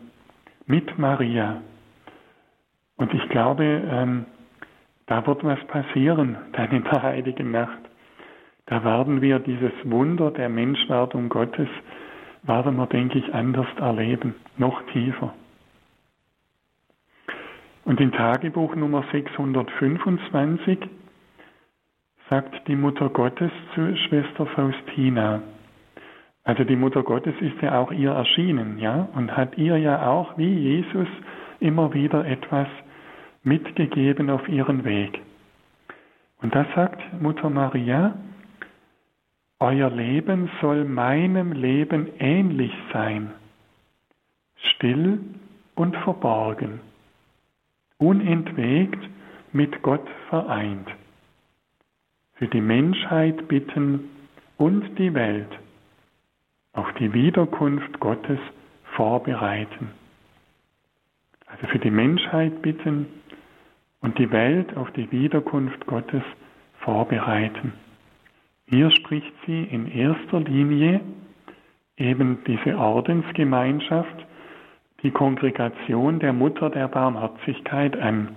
[0.66, 1.62] Mit Maria.
[2.98, 4.26] Und ich glaube, ähm,
[5.08, 7.80] da wird was passieren, dann in der heiligen Nacht.
[8.68, 11.70] Da werden wir dieses Wunder der Menschwerdung Gottes,
[12.48, 15.34] werden wir, denke ich, anders erleben, noch tiefer.
[17.86, 20.80] Und in Tagebuch Nummer 625
[22.30, 25.42] sagt die Mutter Gottes zu Schwester Faustina.
[26.44, 30.38] Also die Mutter Gottes ist ja auch ihr erschienen, ja, und hat ihr ja auch
[30.38, 31.08] wie Jesus
[31.60, 32.68] immer wieder etwas
[33.44, 35.22] mitgegeben auf ihren Weg.
[36.42, 38.16] Und da sagt Mutter Maria,
[39.60, 43.32] euer Leben soll meinem Leben ähnlich sein,
[44.76, 45.20] still
[45.76, 46.80] und verborgen,
[47.98, 49.00] unentwegt
[49.52, 50.88] mit Gott vereint
[52.38, 54.10] für die Menschheit bitten
[54.58, 55.50] und die Welt
[56.74, 58.40] auf die Wiederkunft Gottes
[58.96, 59.90] vorbereiten.
[61.48, 63.08] Also für die Menschheit bitten
[64.02, 66.24] und die Welt auf die Wiederkunft Gottes
[66.80, 67.74] vorbereiten.
[68.70, 71.00] Hier spricht sie in erster Linie
[71.96, 74.26] eben diese Ordensgemeinschaft,
[75.04, 78.36] die Kongregation der Mutter der Barmherzigkeit an.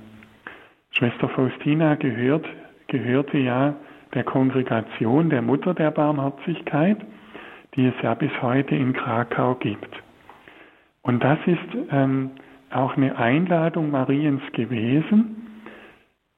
[0.92, 2.46] Schwester Faustina gehört,
[2.86, 3.74] gehörte ja
[4.14, 6.98] der Kongregation der Mutter der Barmherzigkeit,
[7.74, 9.90] die es ja bis heute in Krakau gibt.
[11.02, 12.30] Und das ist ähm,
[12.70, 15.36] auch eine Einladung Mariens gewesen,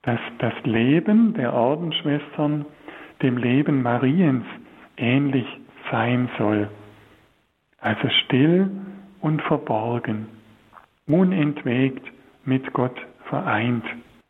[0.02, 2.64] dass das Leben der Ordensschwestern
[3.22, 4.44] dem Leben Mariens
[4.96, 5.46] ähnlich
[5.90, 6.68] sein soll.
[7.80, 8.70] Also still
[9.20, 10.26] und verborgen,
[11.06, 12.04] unentwegt
[12.44, 12.96] mit Gott
[13.28, 13.84] vereint.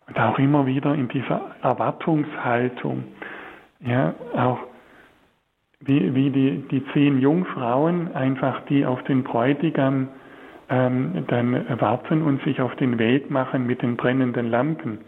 [0.07, 3.05] Und auch immer wieder in dieser Erwartungshaltung,
[3.81, 4.59] ja, auch
[5.81, 10.09] wie, wie die, die zehn Jungfrauen einfach, die auf den Bräutigam
[10.69, 14.99] ähm, dann warten und sich auf den Weg machen mit den brennenden Lampen.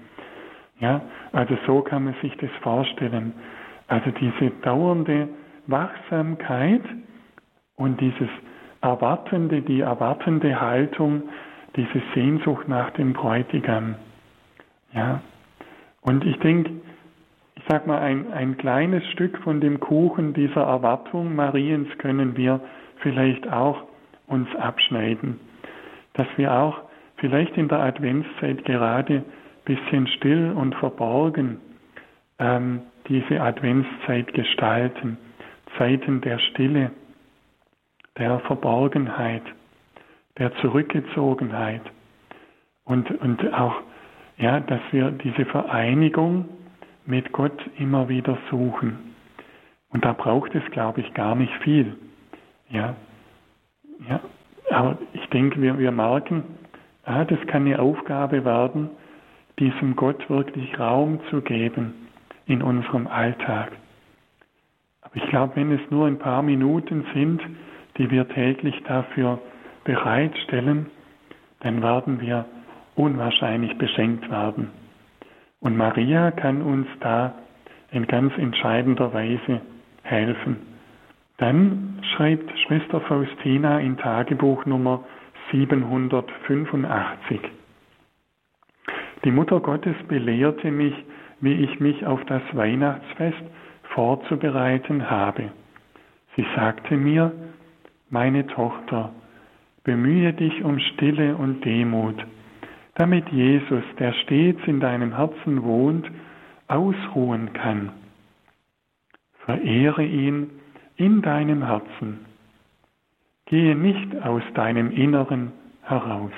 [0.81, 3.33] Ja, also so kann man sich das vorstellen.
[3.88, 5.29] Also diese dauernde
[5.66, 6.83] Wachsamkeit
[7.77, 8.29] und dieses
[8.81, 11.23] erwartende, die erwartende Haltung,
[11.77, 13.97] diese Sehnsucht nach dem Bräutigam.
[14.92, 15.20] Ja,
[16.03, 16.70] und ich denke,
[17.57, 22.61] ich sag mal, ein, ein kleines Stück von dem Kuchen dieser Erwartung Mariens können wir
[22.99, 23.85] vielleicht auch
[24.27, 25.40] uns abschneiden.
[26.12, 26.79] Dass wir auch
[27.16, 29.25] vielleicht in der Adventszeit gerade
[29.64, 31.59] bisschen still und verborgen
[32.38, 35.18] ähm, diese Adventszeit gestalten.
[35.78, 36.90] Zeiten der Stille,
[38.18, 39.42] der Verborgenheit,
[40.38, 41.82] der Zurückgezogenheit
[42.84, 43.80] und, und auch,
[44.36, 46.48] ja, dass wir diese Vereinigung
[47.06, 49.14] mit Gott immer wieder suchen.
[49.88, 51.96] Und da braucht es, glaube ich, gar nicht viel.
[52.68, 52.94] Ja,
[54.08, 54.20] ja.
[54.70, 56.42] Aber ich denke, wir, wir merken,
[57.04, 58.90] ah, das kann eine Aufgabe werden,
[59.58, 62.04] diesem Gott wirklich Raum zu geben
[62.46, 63.72] in unserem Alltag.
[65.02, 67.40] Aber ich glaube, wenn es nur ein paar Minuten sind,
[67.98, 69.38] die wir täglich dafür
[69.85, 70.87] bereitstellen,
[71.61, 72.46] dann werden wir
[72.96, 74.70] unwahrscheinlich beschenkt werden.
[75.61, 77.35] Und Maria kann uns da
[77.90, 79.61] in ganz entscheidender Weise
[80.02, 80.57] helfen.
[81.38, 85.04] Dann schreibt Schwester Faustina in Tagebuch Nummer
[85.50, 87.40] 785.
[89.24, 90.94] Die Mutter Gottes belehrte mich,
[91.44, 93.42] wie ich mich auf das Weihnachtsfest
[93.94, 95.52] vorzubereiten habe.
[96.37, 97.33] Sie sagte mir,
[98.11, 99.12] meine Tochter,
[99.85, 102.24] bemühe dich um Stille und Demut
[102.94, 106.09] damit Jesus, der stets in deinem Herzen wohnt,
[106.68, 107.92] ausruhen kann.
[109.44, 110.50] Verehre ihn
[110.96, 112.24] in deinem Herzen.
[113.46, 115.52] Gehe nicht aus deinem Inneren
[115.83, 116.33] heraus.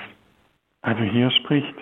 [0.81, 1.75] Also hier spricht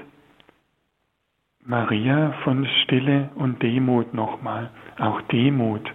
[1.66, 5.92] Maria von Stille und Demut nochmal, auch Demut.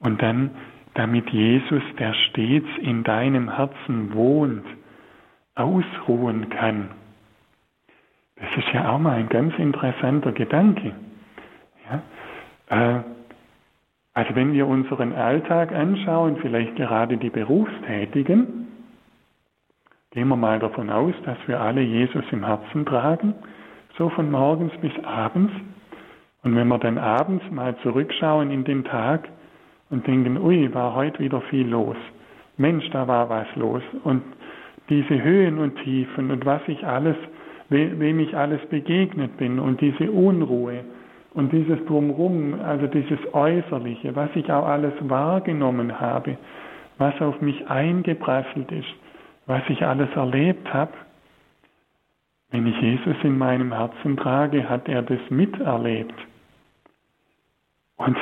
[0.00, 0.50] Und dann,
[0.94, 4.66] damit Jesus, der stets in deinem Herzen wohnt,
[5.54, 6.90] ausruhen kann.
[8.36, 10.92] Das ist ja auch mal ein ganz interessanter Gedanke.
[11.88, 12.96] Ja?
[12.98, 13.02] Äh,
[14.14, 18.68] also wenn wir unseren Alltag anschauen, vielleicht gerade die Berufstätigen,
[20.10, 23.34] gehen wir mal davon aus, dass wir alle Jesus im Herzen tragen,
[23.98, 25.52] so von morgens bis abends.
[26.42, 29.28] Und wenn wir dann abends mal zurückschauen in den Tag
[29.90, 31.96] und denken, ui, war heute wieder viel los.
[32.56, 33.82] Mensch, da war was los.
[34.04, 34.22] Und
[34.88, 37.16] diese Höhen und Tiefen und was ich alles
[37.68, 40.84] wem ich alles begegnet bin und diese Unruhe
[41.34, 46.36] und dieses Drumherum, also dieses Äußerliche, was ich auch alles wahrgenommen habe,
[46.98, 48.94] was auf mich eingeprasselt ist,
[49.46, 50.92] was ich alles erlebt habe.
[52.54, 56.14] Wenn ich Jesus in meinem Herzen trage, hat er das miterlebt.
[57.96, 58.16] Und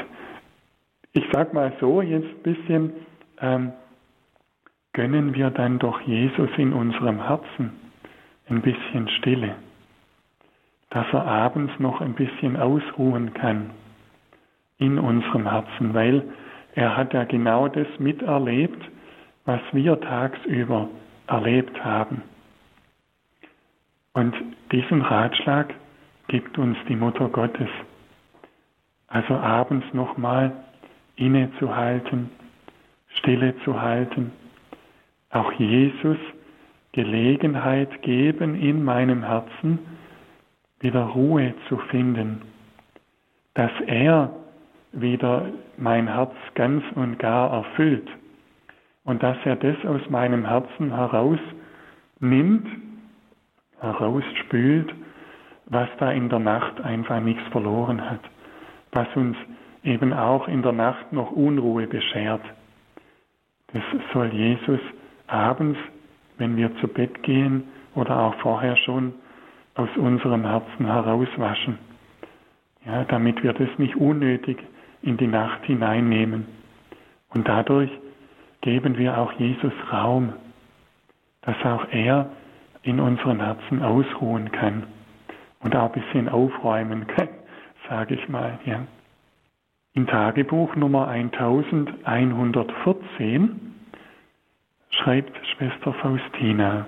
[1.12, 2.92] ich sag mal so, jetzt ein bisschen,
[3.42, 3.72] ähm,
[4.94, 7.72] gönnen wir dann doch Jesus in unserem Herzen
[8.48, 9.54] ein bisschen Stille,
[10.88, 13.72] dass er abends noch ein bisschen ausruhen kann
[14.78, 16.24] in unserem Herzen, weil
[16.74, 18.82] er hat ja genau das miterlebt,
[19.44, 20.88] was wir tagsüber
[21.26, 22.22] erlebt haben.
[24.14, 24.34] Und
[24.70, 25.74] diesen Ratschlag
[26.28, 27.68] gibt uns die Mutter Gottes.
[29.08, 30.52] Also abends nochmal
[31.16, 32.30] innezuhalten,
[33.18, 34.32] Stille zu halten,
[35.30, 36.18] auch Jesus
[36.92, 39.78] Gelegenheit geben, in meinem Herzen
[40.80, 42.42] wieder Ruhe zu finden,
[43.54, 44.30] dass er
[44.92, 45.46] wieder
[45.78, 48.08] mein Herz ganz und gar erfüllt
[49.04, 51.38] und dass er das aus meinem Herzen heraus
[52.20, 52.66] nimmt,
[53.82, 54.94] herausspült,
[55.66, 58.20] was da in der Nacht einfach nichts verloren hat,
[58.92, 59.36] was uns
[59.84, 62.42] eben auch in der Nacht noch Unruhe beschert.
[63.72, 64.80] Das soll Jesus
[65.26, 65.78] abends
[66.42, 67.64] wenn wir zu Bett gehen
[67.94, 69.14] oder auch vorher schon
[69.74, 71.78] aus unserem Herzen herauswaschen,
[72.84, 74.58] ja, damit wir das nicht unnötig
[75.02, 76.46] in die Nacht hineinnehmen.
[77.30, 77.90] Und dadurch
[78.60, 80.32] geben wir auch Jesus Raum,
[81.42, 82.30] dass auch er
[82.82, 84.84] in unseren Herzen ausruhen kann
[85.60, 87.28] und auch ein bisschen aufräumen kann,
[87.88, 88.58] sage ich mal.
[88.64, 88.86] Ja.
[89.94, 93.60] Im Tagebuch Nummer 1114
[94.90, 96.86] schreibt Schwester Faustina.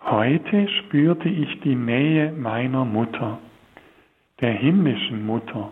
[0.00, 3.38] Heute spürte ich die Nähe meiner Mutter,
[4.40, 5.70] der himmlischen Mutter.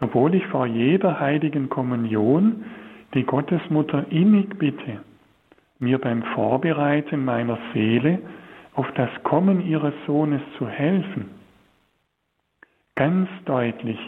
[0.00, 2.64] obwohl ich vor jeder heiligen Kommunion
[3.14, 5.04] die Gottesmutter innig bitte,
[5.82, 8.20] mir beim Vorbereiten meiner Seele
[8.74, 11.30] auf das Kommen ihres Sohnes zu helfen.
[12.94, 13.98] Ganz deutlich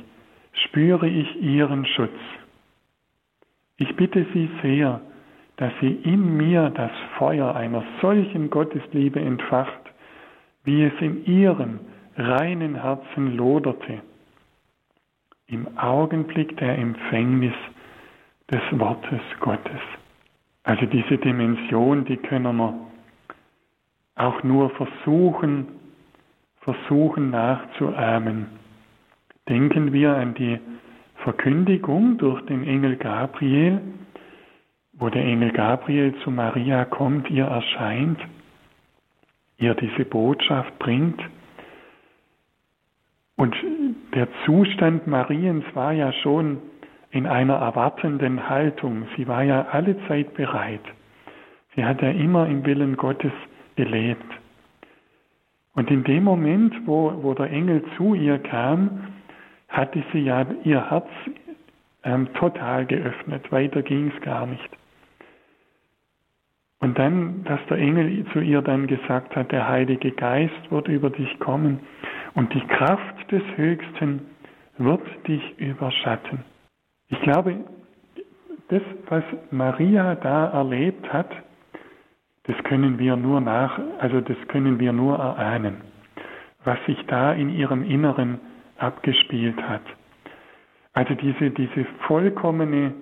[0.53, 2.19] spüre ich ihren Schutz.
[3.77, 5.01] Ich bitte Sie sehr,
[5.57, 9.81] dass sie in mir das Feuer einer solchen Gottesliebe entfacht,
[10.65, 11.81] wie es in ihrem
[12.17, 14.01] reinen Herzen loderte,
[15.47, 17.55] im Augenblick der Empfängnis
[18.51, 19.81] des Wortes Gottes.
[20.65, 22.75] Also diese Dimension, die können wir
[24.17, 25.69] auch nur versuchen,
[26.61, 28.47] versuchen nachzuahmen.
[29.49, 30.59] Denken wir an die
[31.17, 33.81] Verkündigung durch den Engel Gabriel,
[34.95, 38.19] wo der Engel Gabriel zu Maria kommt, ihr erscheint,
[39.59, 41.21] ihr diese Botschaft bringt.
[43.37, 43.55] Und
[44.15, 46.59] der Zustand Mariens war ja schon
[47.15, 49.07] in einer erwartenden Haltung.
[49.17, 50.83] Sie war ja alle Zeit bereit.
[51.75, 53.31] Sie hat ja immer im Willen Gottes
[53.77, 54.27] gelebt.
[55.75, 59.13] Und in dem Moment, wo, wo der Engel zu ihr kam,
[59.69, 61.09] hatte sie ja ihr Herz
[62.03, 63.51] ähm, total geöffnet.
[63.53, 64.69] Weiter ging es gar nicht.
[66.81, 71.11] Und dann, dass der Engel zu ihr dann gesagt hat, der Heilige Geist wird über
[71.11, 71.79] dich kommen
[72.35, 74.27] und die Kraft des Höchsten
[74.79, 76.54] wird dich überschatten.
[77.15, 77.55] Ich glaube,
[78.69, 81.31] das, was Maria da erlebt hat,
[82.43, 85.77] das können wir nur nach, also das können wir nur erahnen,
[86.65, 88.41] was sich da in ihrem Inneren
[88.79, 89.83] abgespielt hat.
[90.93, 92.95] Also diese, diese vollkommene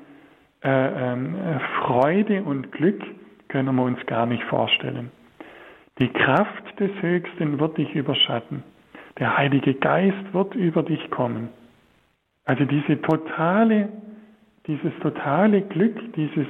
[0.62, 3.02] äh, äh, Freude und Glück,
[3.48, 5.10] können wir uns gar nicht vorstellen.
[5.98, 8.62] Die Kraft des Höchsten wird dich überschatten.
[9.18, 11.48] Der Heilige Geist wird über dich kommen.
[12.44, 13.88] Also diese totale,
[14.66, 16.46] dieses totale Glück, dieses,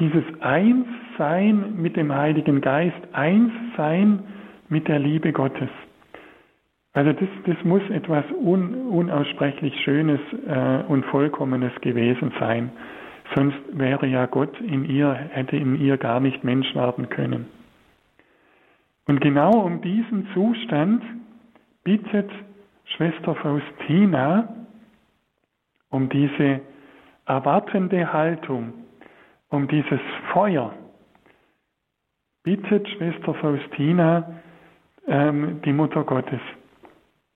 [0.00, 4.22] dieses Einssein mit dem Heiligen Geist, Einssein
[4.68, 5.68] mit der Liebe Gottes.
[6.92, 12.70] Also das, das muss etwas un, unaussprechlich Schönes äh, und Vollkommenes gewesen sein.
[13.34, 17.46] Sonst wäre ja Gott in ihr, hätte in ihr gar nicht Mensch werden können.
[19.06, 21.02] Und genau um diesen Zustand
[21.84, 22.30] bittet
[22.96, 24.65] Schwester Faustina
[25.90, 26.60] um diese
[27.26, 28.72] erwartende Haltung,
[29.48, 30.00] um dieses
[30.32, 30.72] Feuer,
[32.42, 34.40] bittet Schwester Faustina
[35.06, 36.40] ähm, die Mutter Gottes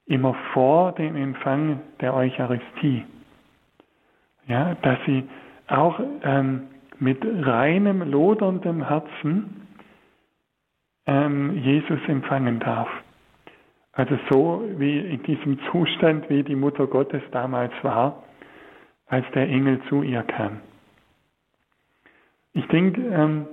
[0.06, 3.04] immer vor dem Empfang der Eucharistie.
[4.46, 5.28] Ja, dass sie
[5.68, 9.68] auch ähm, mit reinem, loderndem Herzen
[11.06, 12.88] ähm, Jesus empfangen darf.
[13.92, 18.22] Also so wie in diesem Zustand, wie die Mutter Gottes damals war,
[19.10, 20.60] als der Engel zu ihr kam.
[22.52, 23.46] Ich denke, ähm,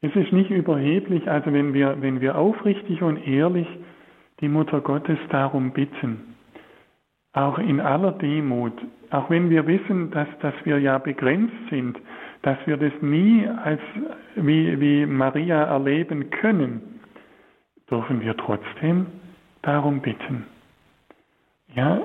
[0.00, 3.66] es ist nicht überheblich, also wenn wir, wenn wir aufrichtig und ehrlich
[4.40, 6.34] die Mutter Gottes darum bitten,
[7.32, 8.72] auch in aller Demut,
[9.10, 11.98] auch wenn wir wissen, dass, dass wir ja begrenzt sind,
[12.42, 13.80] dass wir das nie als
[14.36, 17.00] wie, wie Maria erleben können,
[17.90, 19.06] dürfen wir trotzdem
[19.62, 20.46] darum bitten.
[21.74, 22.00] Ja,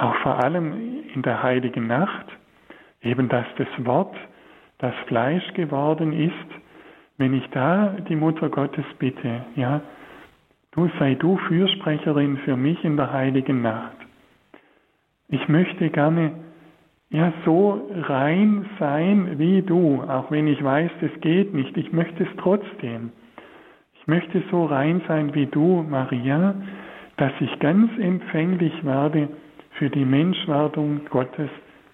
[0.00, 2.26] auch vor allem in der heiligen Nacht,
[3.02, 4.16] eben dass das Wort
[4.78, 6.34] das Fleisch geworden ist,
[7.18, 9.82] wenn ich da die Mutter Gottes bitte, ja,
[10.72, 13.96] du sei du Fürsprecherin für mich in der heiligen Nacht.
[15.28, 16.32] Ich möchte gerne
[17.10, 21.76] ja so rein sein wie du, auch wenn ich weiß, das geht nicht.
[21.76, 23.12] Ich möchte es trotzdem.
[24.00, 26.54] Ich möchte so rein sein wie du, Maria,
[27.18, 29.28] dass ich ganz empfänglich werde
[29.80, 31.48] für die Menschwerdung Gottes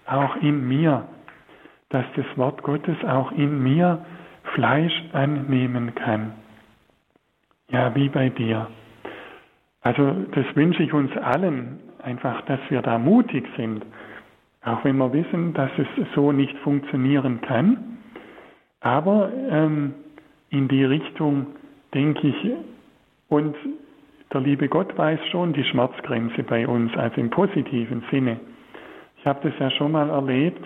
[0.07, 1.07] auch in mir,
[1.87, 4.05] dass das Wort Gottes auch in mir
[4.55, 6.33] Fleisch annehmen kann.
[7.69, 8.67] Ja, wie bei dir.
[9.81, 13.85] Also das wünsche ich uns allen, einfach, dass wir da mutig sind,
[14.65, 17.99] auch wenn wir wissen, dass es so nicht funktionieren kann.
[18.81, 19.93] Aber ähm,
[20.49, 21.47] in die Richtung
[21.93, 22.51] denke ich,
[23.29, 23.55] und
[24.33, 28.39] der liebe Gott weiß schon die Schmerzgrenze bei uns, also im positiven Sinne.
[29.17, 30.63] Ich habe das ja schon mal erlebt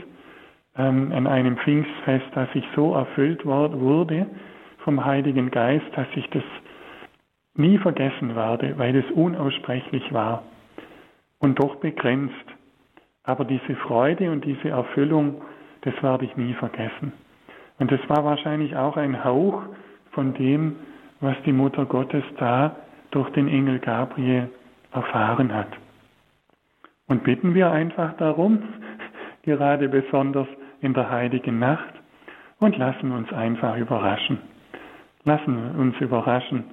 [0.78, 4.28] ähm, an einem Pfingstfest, dass ich so erfüllt wurde
[4.80, 6.44] vom Heiligen Geist, dass ich das
[7.56, 10.44] nie vergessen werde, weil es unaussprechlich war
[11.40, 12.34] und doch begrenzt.
[13.24, 15.42] Aber diese Freude und diese Erfüllung,
[15.82, 17.14] das werde ich nie vergessen.
[17.78, 19.62] Und das war wahrscheinlich auch ein Hauch
[20.12, 20.76] von dem,
[21.20, 22.76] was die Mutter Gottes da
[23.12, 24.50] durch den Engel Gabriel
[24.92, 25.70] erfahren hat.
[27.08, 28.60] Und bitten wir einfach darum,
[29.44, 30.48] gerade besonders
[30.82, 31.94] in der heiligen Nacht,
[32.62, 34.38] und lassen uns einfach überraschen.
[35.24, 36.64] Lassen uns überraschen,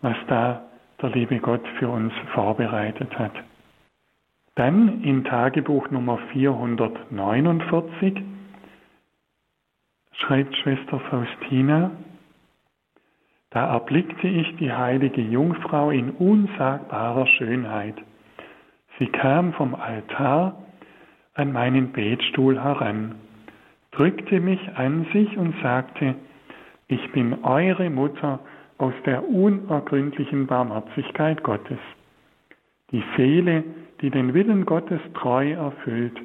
[0.00, 0.62] was da
[1.00, 3.32] der liebe Gott für uns vorbereitet hat.
[4.54, 8.24] Dann in Tagebuch Nummer 449
[10.12, 11.90] schreibt Schwester Faustina,
[13.56, 17.94] da erblickte ich die heilige Jungfrau in unsagbarer Schönheit.
[18.98, 20.62] Sie kam vom Altar
[21.32, 23.14] an meinen Betstuhl heran,
[23.92, 26.16] drückte mich an sich und sagte,
[26.88, 28.40] ich bin eure Mutter
[28.76, 31.78] aus der unergründlichen Barmherzigkeit Gottes.
[32.90, 33.64] Die Seele,
[34.02, 36.20] die den Willen Gottes treu erfüllt,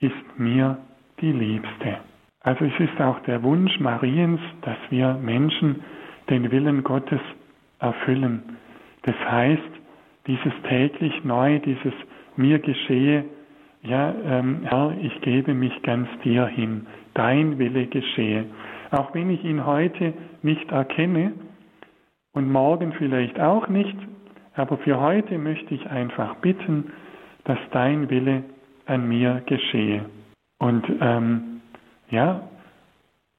[0.00, 0.78] ist mir
[1.20, 1.98] die Liebste.
[2.40, 5.84] Also es ist auch der Wunsch Mariens, dass wir Menschen
[6.32, 7.20] den Willen Gottes
[7.78, 8.42] erfüllen.
[9.02, 9.60] Das heißt,
[10.26, 11.92] dieses täglich neu, dieses
[12.36, 13.26] mir geschehe,
[13.82, 18.46] ja, ähm, Herr, ich gebe mich ganz dir hin, dein Wille geschehe.
[18.92, 21.32] Auch wenn ich ihn heute nicht erkenne
[22.32, 23.96] und morgen vielleicht auch nicht,
[24.54, 26.92] aber für heute möchte ich einfach bitten,
[27.44, 28.44] dass dein Wille
[28.86, 30.06] an mir geschehe.
[30.58, 31.60] Und ähm,
[32.10, 32.42] ja,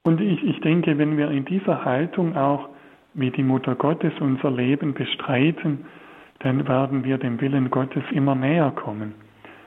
[0.03, 2.69] und ich, ich denke, wenn wir in dieser Haltung auch
[3.13, 5.85] wie die Mutter Gottes unser Leben bestreiten,
[6.39, 9.13] dann werden wir dem Willen Gottes immer näher kommen.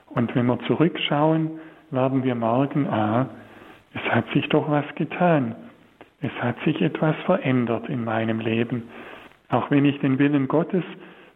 [0.09, 1.51] Und wenn wir zurückschauen,
[1.90, 3.26] werden wir merken, ah,
[3.94, 5.55] es hat sich doch was getan.
[6.20, 8.84] Es hat sich etwas verändert in meinem Leben.
[9.49, 10.84] Auch wenn ich den Willen Gottes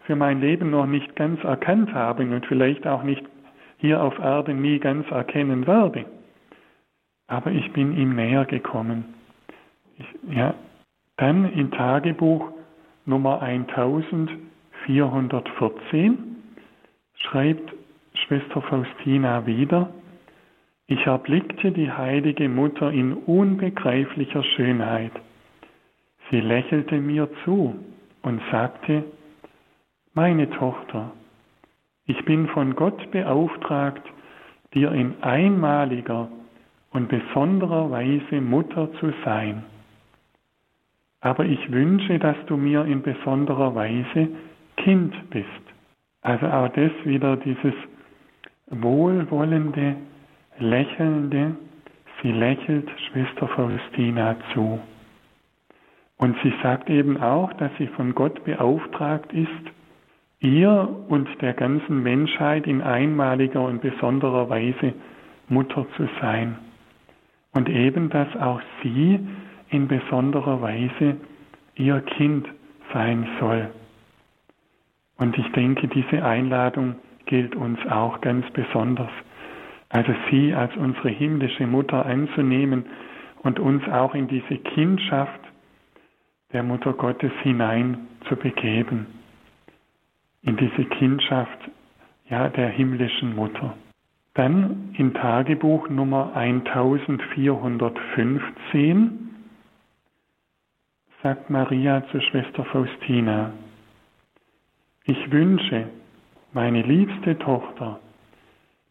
[0.06, 3.24] für mein Leben noch nicht ganz erkannt habe und vielleicht auch nicht
[3.78, 6.04] hier auf Erden nie ganz erkennen werde.
[7.28, 9.04] Aber ich bin ihm näher gekommen.
[9.96, 10.54] Ich, ja,
[11.20, 12.50] dann in Tagebuch
[13.04, 16.18] Nummer 1414
[17.14, 17.74] schreibt
[18.14, 19.90] Schwester Faustina wieder,
[20.86, 25.12] ich erblickte die heilige Mutter in unbegreiflicher Schönheit.
[26.30, 27.74] Sie lächelte mir zu
[28.22, 29.04] und sagte,
[30.14, 31.12] meine Tochter,
[32.06, 34.08] ich bin von Gott beauftragt,
[34.72, 36.30] dir in einmaliger
[36.92, 39.64] und besonderer Weise Mutter zu sein
[41.20, 44.28] aber ich wünsche, dass du mir in besonderer Weise
[44.76, 45.46] Kind bist.
[46.22, 47.74] Also auch das wieder dieses
[48.70, 49.96] wohlwollende,
[50.58, 51.56] lächelnde,
[52.22, 54.80] sie lächelt Schwester Faustina zu.
[56.16, 59.48] Und sie sagt eben auch, dass sie von Gott beauftragt ist,
[60.40, 64.94] ihr und der ganzen Menschheit in einmaliger und besonderer Weise
[65.48, 66.58] Mutter zu sein.
[67.52, 69.18] Und eben, dass auch sie
[69.70, 71.16] in besonderer Weise
[71.76, 72.46] ihr Kind
[72.92, 73.70] sein soll.
[75.16, 76.96] Und ich denke, diese Einladung
[77.26, 79.10] gilt uns auch ganz besonders.
[79.88, 82.86] Also sie als unsere himmlische Mutter anzunehmen
[83.42, 85.40] und uns auch in diese Kindschaft
[86.52, 89.06] der Mutter Gottes hinein zu begeben.
[90.42, 91.58] In diese Kindschaft
[92.28, 93.74] ja, der himmlischen Mutter.
[94.34, 99.19] Dann in Tagebuch Nummer 1415
[101.22, 103.52] sagt Maria zur Schwester Faustina,
[105.04, 105.88] ich wünsche,
[106.52, 108.00] meine liebste Tochter,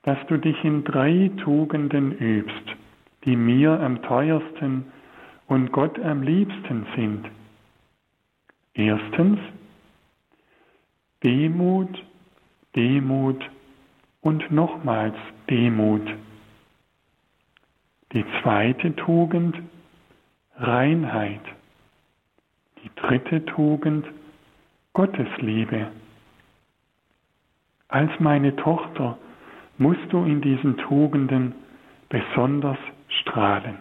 [0.03, 2.75] dass du dich in drei Tugenden übst,
[3.25, 4.86] die mir am teuersten
[5.47, 7.30] und Gott am liebsten sind.
[8.73, 9.39] Erstens
[11.23, 12.03] Demut,
[12.75, 13.43] Demut
[14.21, 15.15] und nochmals
[15.49, 16.07] Demut.
[18.13, 19.57] Die zweite Tugend
[20.57, 21.41] Reinheit.
[22.84, 24.05] Die dritte Tugend,
[24.93, 25.88] Gottesliebe.
[27.89, 29.17] Als meine Tochter
[29.77, 31.55] musst du in diesen Tugenden
[32.09, 32.77] besonders
[33.07, 33.77] strahlen.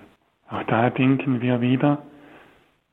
[0.50, 1.98] Auch da denken wir wieder,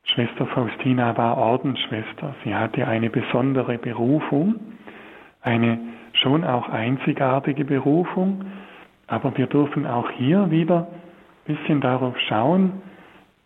[0.04, 2.34] Schwester Faustina war Ordensschwester.
[2.44, 4.56] Sie hatte eine besondere Berufung,
[5.42, 5.78] eine
[6.12, 8.44] schon auch einzigartige Berufung,
[9.08, 10.86] aber wir dürfen auch hier wieder
[11.46, 12.82] ein bisschen darauf schauen,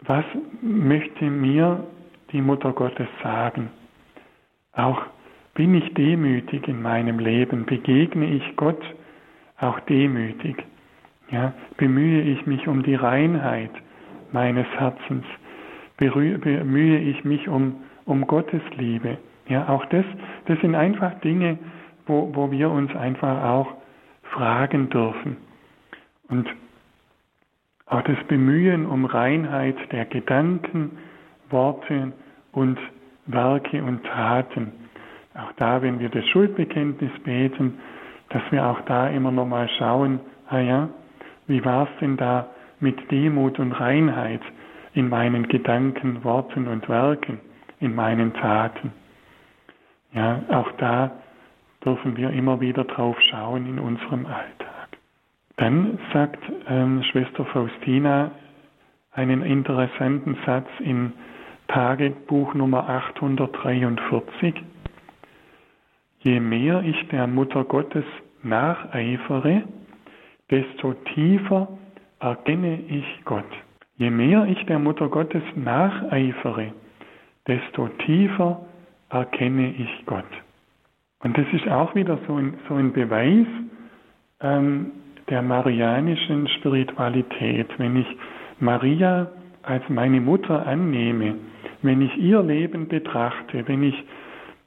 [0.02, 0.24] was
[0.61, 1.84] möchte mir
[2.33, 3.70] die Mutter Gottes sagen.
[4.72, 5.03] Auch
[5.55, 8.83] bin ich demütig in meinem Leben, begegne ich Gott
[9.59, 10.57] auch demütig.
[11.31, 13.70] Ja, bemühe ich mich um die Reinheit
[14.33, 15.24] meines Herzens,
[15.97, 19.18] bemühe ich mich um, um Gottes Liebe.
[19.49, 20.05] Ja, auch das,
[20.47, 21.59] das sind einfach Dinge,
[22.07, 23.74] wo, wo wir uns einfach auch
[24.22, 25.37] fragen dürfen.
[26.28, 26.49] Und
[27.87, 30.99] auch das Bemühen um Reinheit der Gedanken,
[31.51, 32.12] Worte
[32.53, 32.78] und
[33.26, 34.72] Werke und Taten.
[35.34, 37.78] Auch da, wenn wir das Schuldbekenntnis beten,
[38.30, 40.88] dass wir auch da immer noch mal schauen, ah ja,
[41.46, 42.48] wie war es denn da
[42.80, 44.40] mit Demut und Reinheit
[44.94, 47.40] in meinen Gedanken, Worten und Werken,
[47.78, 48.92] in meinen Taten.
[50.12, 51.12] Ja, auch da
[51.84, 54.88] dürfen wir immer wieder drauf schauen in unserem Alltag.
[55.57, 58.32] Dann sagt ähm, Schwester Faustina
[59.12, 61.12] einen interessanten Satz in
[61.71, 64.55] Tagebuch Nummer 843.
[66.18, 68.05] Je mehr ich der Mutter Gottes
[68.43, 69.62] nacheifere,
[70.51, 71.68] desto tiefer
[72.18, 73.47] erkenne ich Gott.
[73.99, 76.73] Je mehr ich der Mutter Gottes nacheifere,
[77.47, 78.66] desto tiefer
[79.09, 80.25] erkenne ich Gott.
[81.23, 83.47] Und das ist auch wieder so ein, so ein Beweis
[84.41, 84.91] ähm,
[85.29, 87.68] der marianischen Spiritualität.
[87.79, 88.07] Wenn ich
[88.59, 89.31] Maria
[89.62, 91.37] als meine Mutter annehme,
[91.83, 93.95] wenn ich ihr Leben betrachte, wenn ich,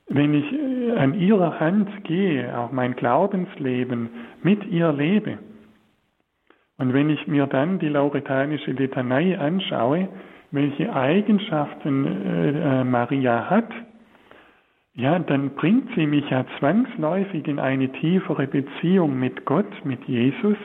[0.07, 4.09] wenn ich äh, an ihrer Hand gehe, auch mein Glaubensleben
[4.41, 5.38] mit ihr lebe,
[6.78, 10.09] und wenn ich mir dann die lauretanische Litanei anschaue,
[10.51, 13.70] welche Eigenschaften äh, äh, Maria hat,
[14.95, 20.57] ja, dann bringt sie mich ja zwangsläufig in eine tiefere Beziehung mit Gott, mit Jesus.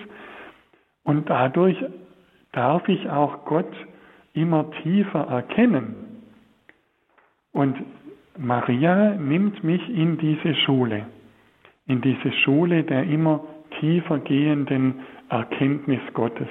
[1.03, 1.83] Und dadurch
[2.53, 3.73] darf ich auch Gott
[4.35, 6.08] immer tiefer erkennen.
[7.59, 7.77] Und
[8.39, 11.07] Maria nimmt mich in diese Schule,
[11.89, 13.41] in diese Schule der immer
[13.81, 16.47] tiefer gehenden Erkenntnis Gottes.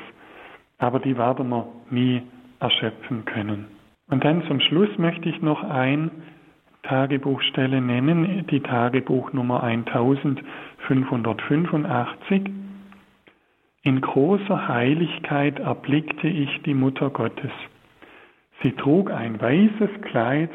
[0.79, 2.23] Aber die werden wir nie
[2.59, 3.67] erschöpfen können.
[4.09, 6.11] Und dann zum Schluss möchte ich noch ein
[6.83, 12.51] Tagebuchstelle nennen, die Tagebuchnummer 1585.
[13.83, 17.51] In großer Heiligkeit erblickte ich die Mutter Gottes.
[18.61, 20.49] Sie trug ein weißes Kleid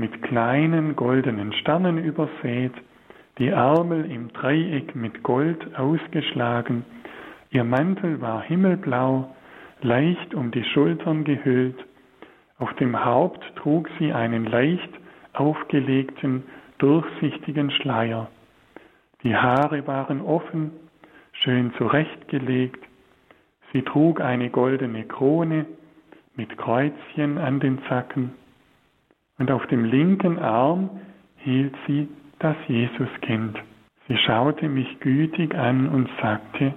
[0.00, 2.72] mit kleinen goldenen Sternen übersät,
[3.36, 6.86] die Ärmel im Dreieck mit Gold ausgeschlagen,
[7.50, 9.34] ihr Mantel war himmelblau,
[9.82, 11.76] leicht um die Schultern gehüllt,
[12.58, 14.90] auf dem Haupt trug sie einen leicht
[15.34, 16.44] aufgelegten,
[16.78, 18.28] durchsichtigen Schleier.
[19.22, 20.70] Die Haare waren offen,
[21.32, 22.82] schön zurechtgelegt,
[23.74, 25.66] sie trug eine goldene Krone
[26.36, 28.32] mit Kreuzchen an den Zacken,
[29.40, 30.90] und auf dem linken Arm
[31.38, 33.58] hielt sie das Jesuskind.
[34.06, 36.74] Sie schaute mich gütig an und sagte,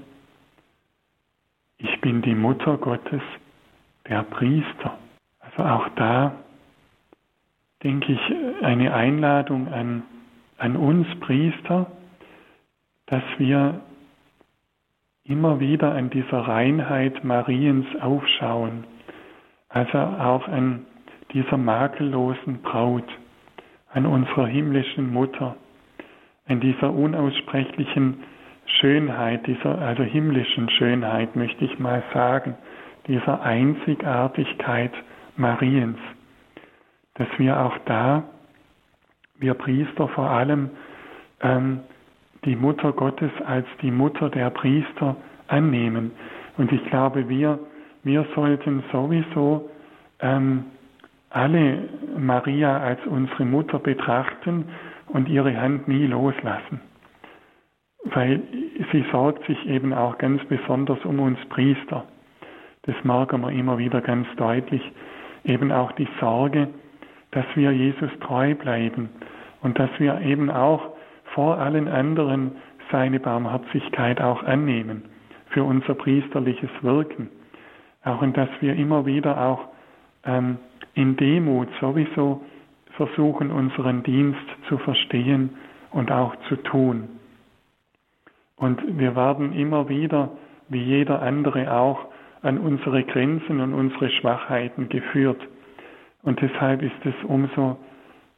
[1.78, 3.22] ich bin die Mutter Gottes,
[4.08, 4.98] der Priester.
[5.42, 6.36] Also auch da
[7.84, 10.04] denke ich eine Einladung an,
[10.58, 11.92] an uns Priester,
[13.08, 13.82] dass wir
[15.26, 18.86] immer wieder an dieser Reinheit Mariens aufschauen,
[19.68, 20.86] also auch an
[21.34, 23.08] dieser makellosen Braut,
[23.92, 25.56] an unserer himmlischen Mutter,
[26.48, 28.24] an dieser unaussprechlichen
[28.66, 32.56] Schönheit, dieser also himmlischen Schönheit, möchte ich mal sagen,
[33.08, 34.92] dieser Einzigartigkeit
[35.36, 35.98] Mariens,
[37.16, 38.24] dass wir auch da,
[39.38, 40.70] wir Priester vor allem,
[41.42, 41.82] ähm,
[42.46, 45.16] die Mutter Gottes als die Mutter der Priester
[45.48, 46.12] annehmen.
[46.58, 47.60] Und ich glaube, wir,
[48.04, 49.70] wir sollten sowieso
[50.20, 50.66] ähm,
[51.34, 54.66] alle Maria als unsere Mutter betrachten
[55.08, 56.80] und ihre Hand nie loslassen.
[58.06, 58.42] Weil
[58.92, 62.06] sie sorgt sich eben auch ganz besonders um uns Priester.
[62.84, 64.82] Das merken wir immer wieder ganz deutlich.
[65.44, 66.68] Eben auch die Sorge,
[67.32, 69.10] dass wir Jesus treu bleiben
[69.62, 70.90] und dass wir eben auch
[71.34, 72.52] vor allen anderen
[72.92, 75.06] seine Barmherzigkeit auch annehmen
[75.50, 77.30] für unser priesterliches Wirken.
[78.04, 79.70] Auch und dass wir immer wieder auch
[80.26, 80.58] ähm,
[80.94, 82.42] in Demut sowieso
[82.92, 85.52] versuchen, unseren Dienst zu verstehen
[85.92, 87.10] und auch zu tun.
[88.56, 90.30] Und wir werden immer wieder,
[90.70, 92.06] wie jeder andere auch,
[92.42, 95.42] an unsere Grenzen und unsere Schwachheiten geführt.
[96.24, 97.78] Und deshalb ist es umso,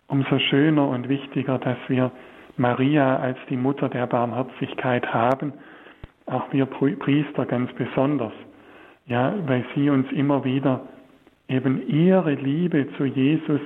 [0.07, 2.11] umso schöner und wichtiger, dass wir
[2.57, 5.53] Maria als die Mutter der Barmherzigkeit haben,
[6.27, 8.33] auch wir Priester ganz besonders,
[9.05, 10.81] ja, weil sie uns immer wieder
[11.47, 13.61] eben ihre Liebe zu Jesus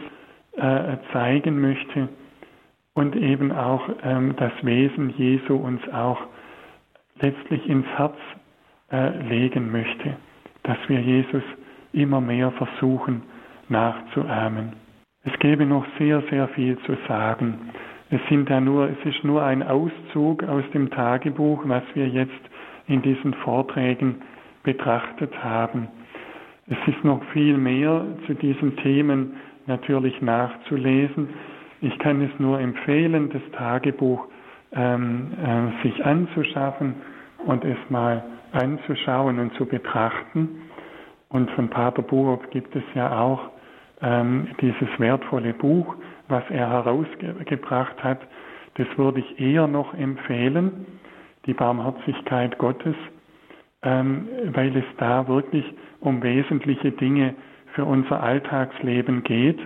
[0.58, 2.10] äh, zeigen möchte
[2.94, 6.20] und eben auch ähm, das Wesen Jesu uns auch
[7.22, 8.18] letztlich ins Herz
[8.92, 10.18] äh, legen möchte,
[10.64, 11.44] dass wir Jesus
[11.94, 13.24] immer mehr versuchen
[13.70, 14.74] nachzuahmen.
[15.24, 17.72] Es gäbe noch sehr, sehr viel zu sagen.
[18.10, 22.42] Es sind ja nur, es ist nur ein Auszug aus dem Tagebuch, was wir jetzt
[22.88, 24.22] in diesen Vorträgen
[24.64, 25.88] betrachtet haben.
[26.70, 29.34] Es ist noch viel mehr zu diesen Themen
[29.66, 31.30] natürlich nachzulesen.
[31.82, 34.26] Ich kann es nur empfehlen, das Tagebuch
[34.74, 36.96] ähm, äh, sich anzuschaffen
[37.46, 40.62] und es mal anzuschauen und zu betrachten.
[41.30, 43.50] Und von Pater Buob gibt es ja auch
[44.02, 45.96] ähm, dieses wertvolle Buch,
[46.28, 48.20] was er herausgebracht hat.
[48.76, 50.86] Das würde ich eher noch empfehlen,
[51.46, 52.96] die Barmherzigkeit Gottes,
[53.82, 55.66] ähm, weil es da wirklich
[56.00, 57.36] um wesentliche Dinge
[57.74, 59.60] für unser Alltagsleben geht,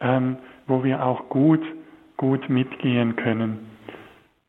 [0.00, 0.36] ähm,
[0.66, 1.62] wo wir auch gut,
[2.16, 3.58] gut mitgehen können.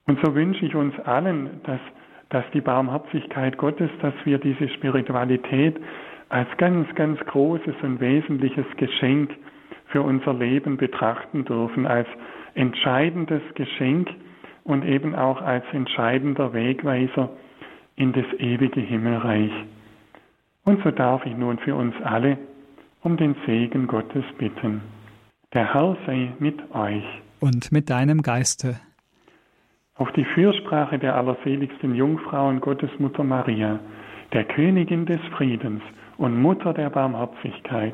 [0.05, 1.79] Und so wünsche ich uns allen, dass,
[2.29, 5.77] dass die Barmherzigkeit Gottes, dass wir diese Spiritualität
[6.29, 9.31] als ganz, ganz großes und wesentliches Geschenk
[9.87, 12.07] für unser Leben betrachten dürfen, als
[12.55, 14.09] entscheidendes Geschenk
[14.63, 17.29] und eben auch als entscheidender Wegweiser
[17.95, 19.51] in das ewige Himmelreich.
[20.65, 22.37] Und so darf ich nun für uns alle
[23.01, 24.81] um den Segen Gottes bitten.
[25.53, 27.03] Der Herr sei mit euch.
[27.39, 28.79] Und mit deinem Geiste.
[29.95, 33.79] Auf die Fürsprache der allerseligsten Jungfrau und Gottesmutter Maria,
[34.31, 35.83] der Königin des Friedens
[36.17, 37.93] und Mutter der Barmherzigkeit,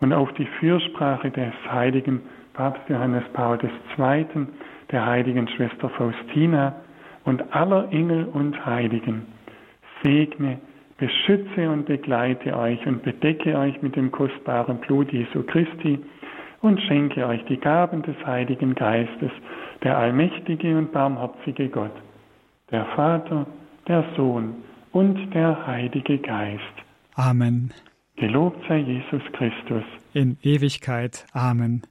[0.00, 2.22] und auf die Fürsprache des heiligen
[2.54, 4.46] Papst Johannes Paul II.,
[4.90, 6.74] der heiligen Schwester Faustina
[7.24, 9.26] und aller Engel und Heiligen,
[10.02, 10.58] segne
[10.98, 15.98] beschütze und begleite euch und bedecke euch mit dem kostbaren Blut Jesu Christi
[16.60, 19.32] und schenke euch die Gaben des Heiligen Geistes,
[19.82, 21.94] der allmächtige und barmherzige Gott,
[22.70, 23.46] der Vater,
[23.88, 24.62] der Sohn
[24.92, 26.62] und der Heilige Geist.
[27.16, 27.72] Amen.
[28.16, 29.82] Gelobt sei Jesus Christus.
[30.12, 31.26] In Ewigkeit.
[31.32, 31.82] Amen.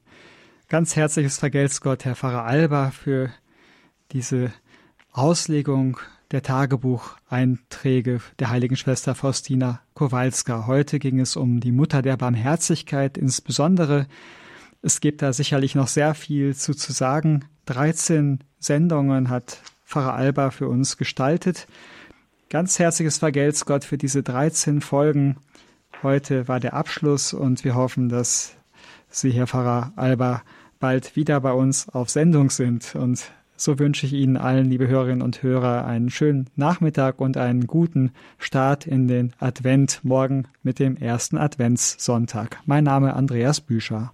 [0.70, 3.28] Ganz herzliches Vergelt's Gott, Herr Pfarrer Alba, für
[4.12, 4.52] diese
[5.12, 5.98] Auslegung
[6.30, 10.66] der Tagebucheinträge der heiligen Schwester Faustina Kowalska.
[10.66, 14.06] Heute ging es um die Mutter der Barmherzigkeit insbesondere.
[14.80, 17.44] Es gibt da sicherlich noch sehr viel zu, zu sagen.
[17.66, 21.66] 13 Sendungen hat Pfarrer Alba für uns gestaltet.
[22.48, 25.36] Ganz herzliches Vergelt's Gott für diese 13 Folgen.
[26.02, 28.54] Heute war der Abschluss und wir hoffen, dass
[29.10, 30.42] Sie, Herr Pfarrer Alba,
[30.80, 33.30] bald wieder bei uns auf Sendung sind und
[33.62, 38.10] so wünsche ich Ihnen allen, liebe Hörerinnen und Hörer, einen schönen Nachmittag und einen guten
[38.38, 42.58] Start in den Advent morgen mit dem ersten Adventssonntag.
[42.66, 44.12] Mein Name Andreas Büscher.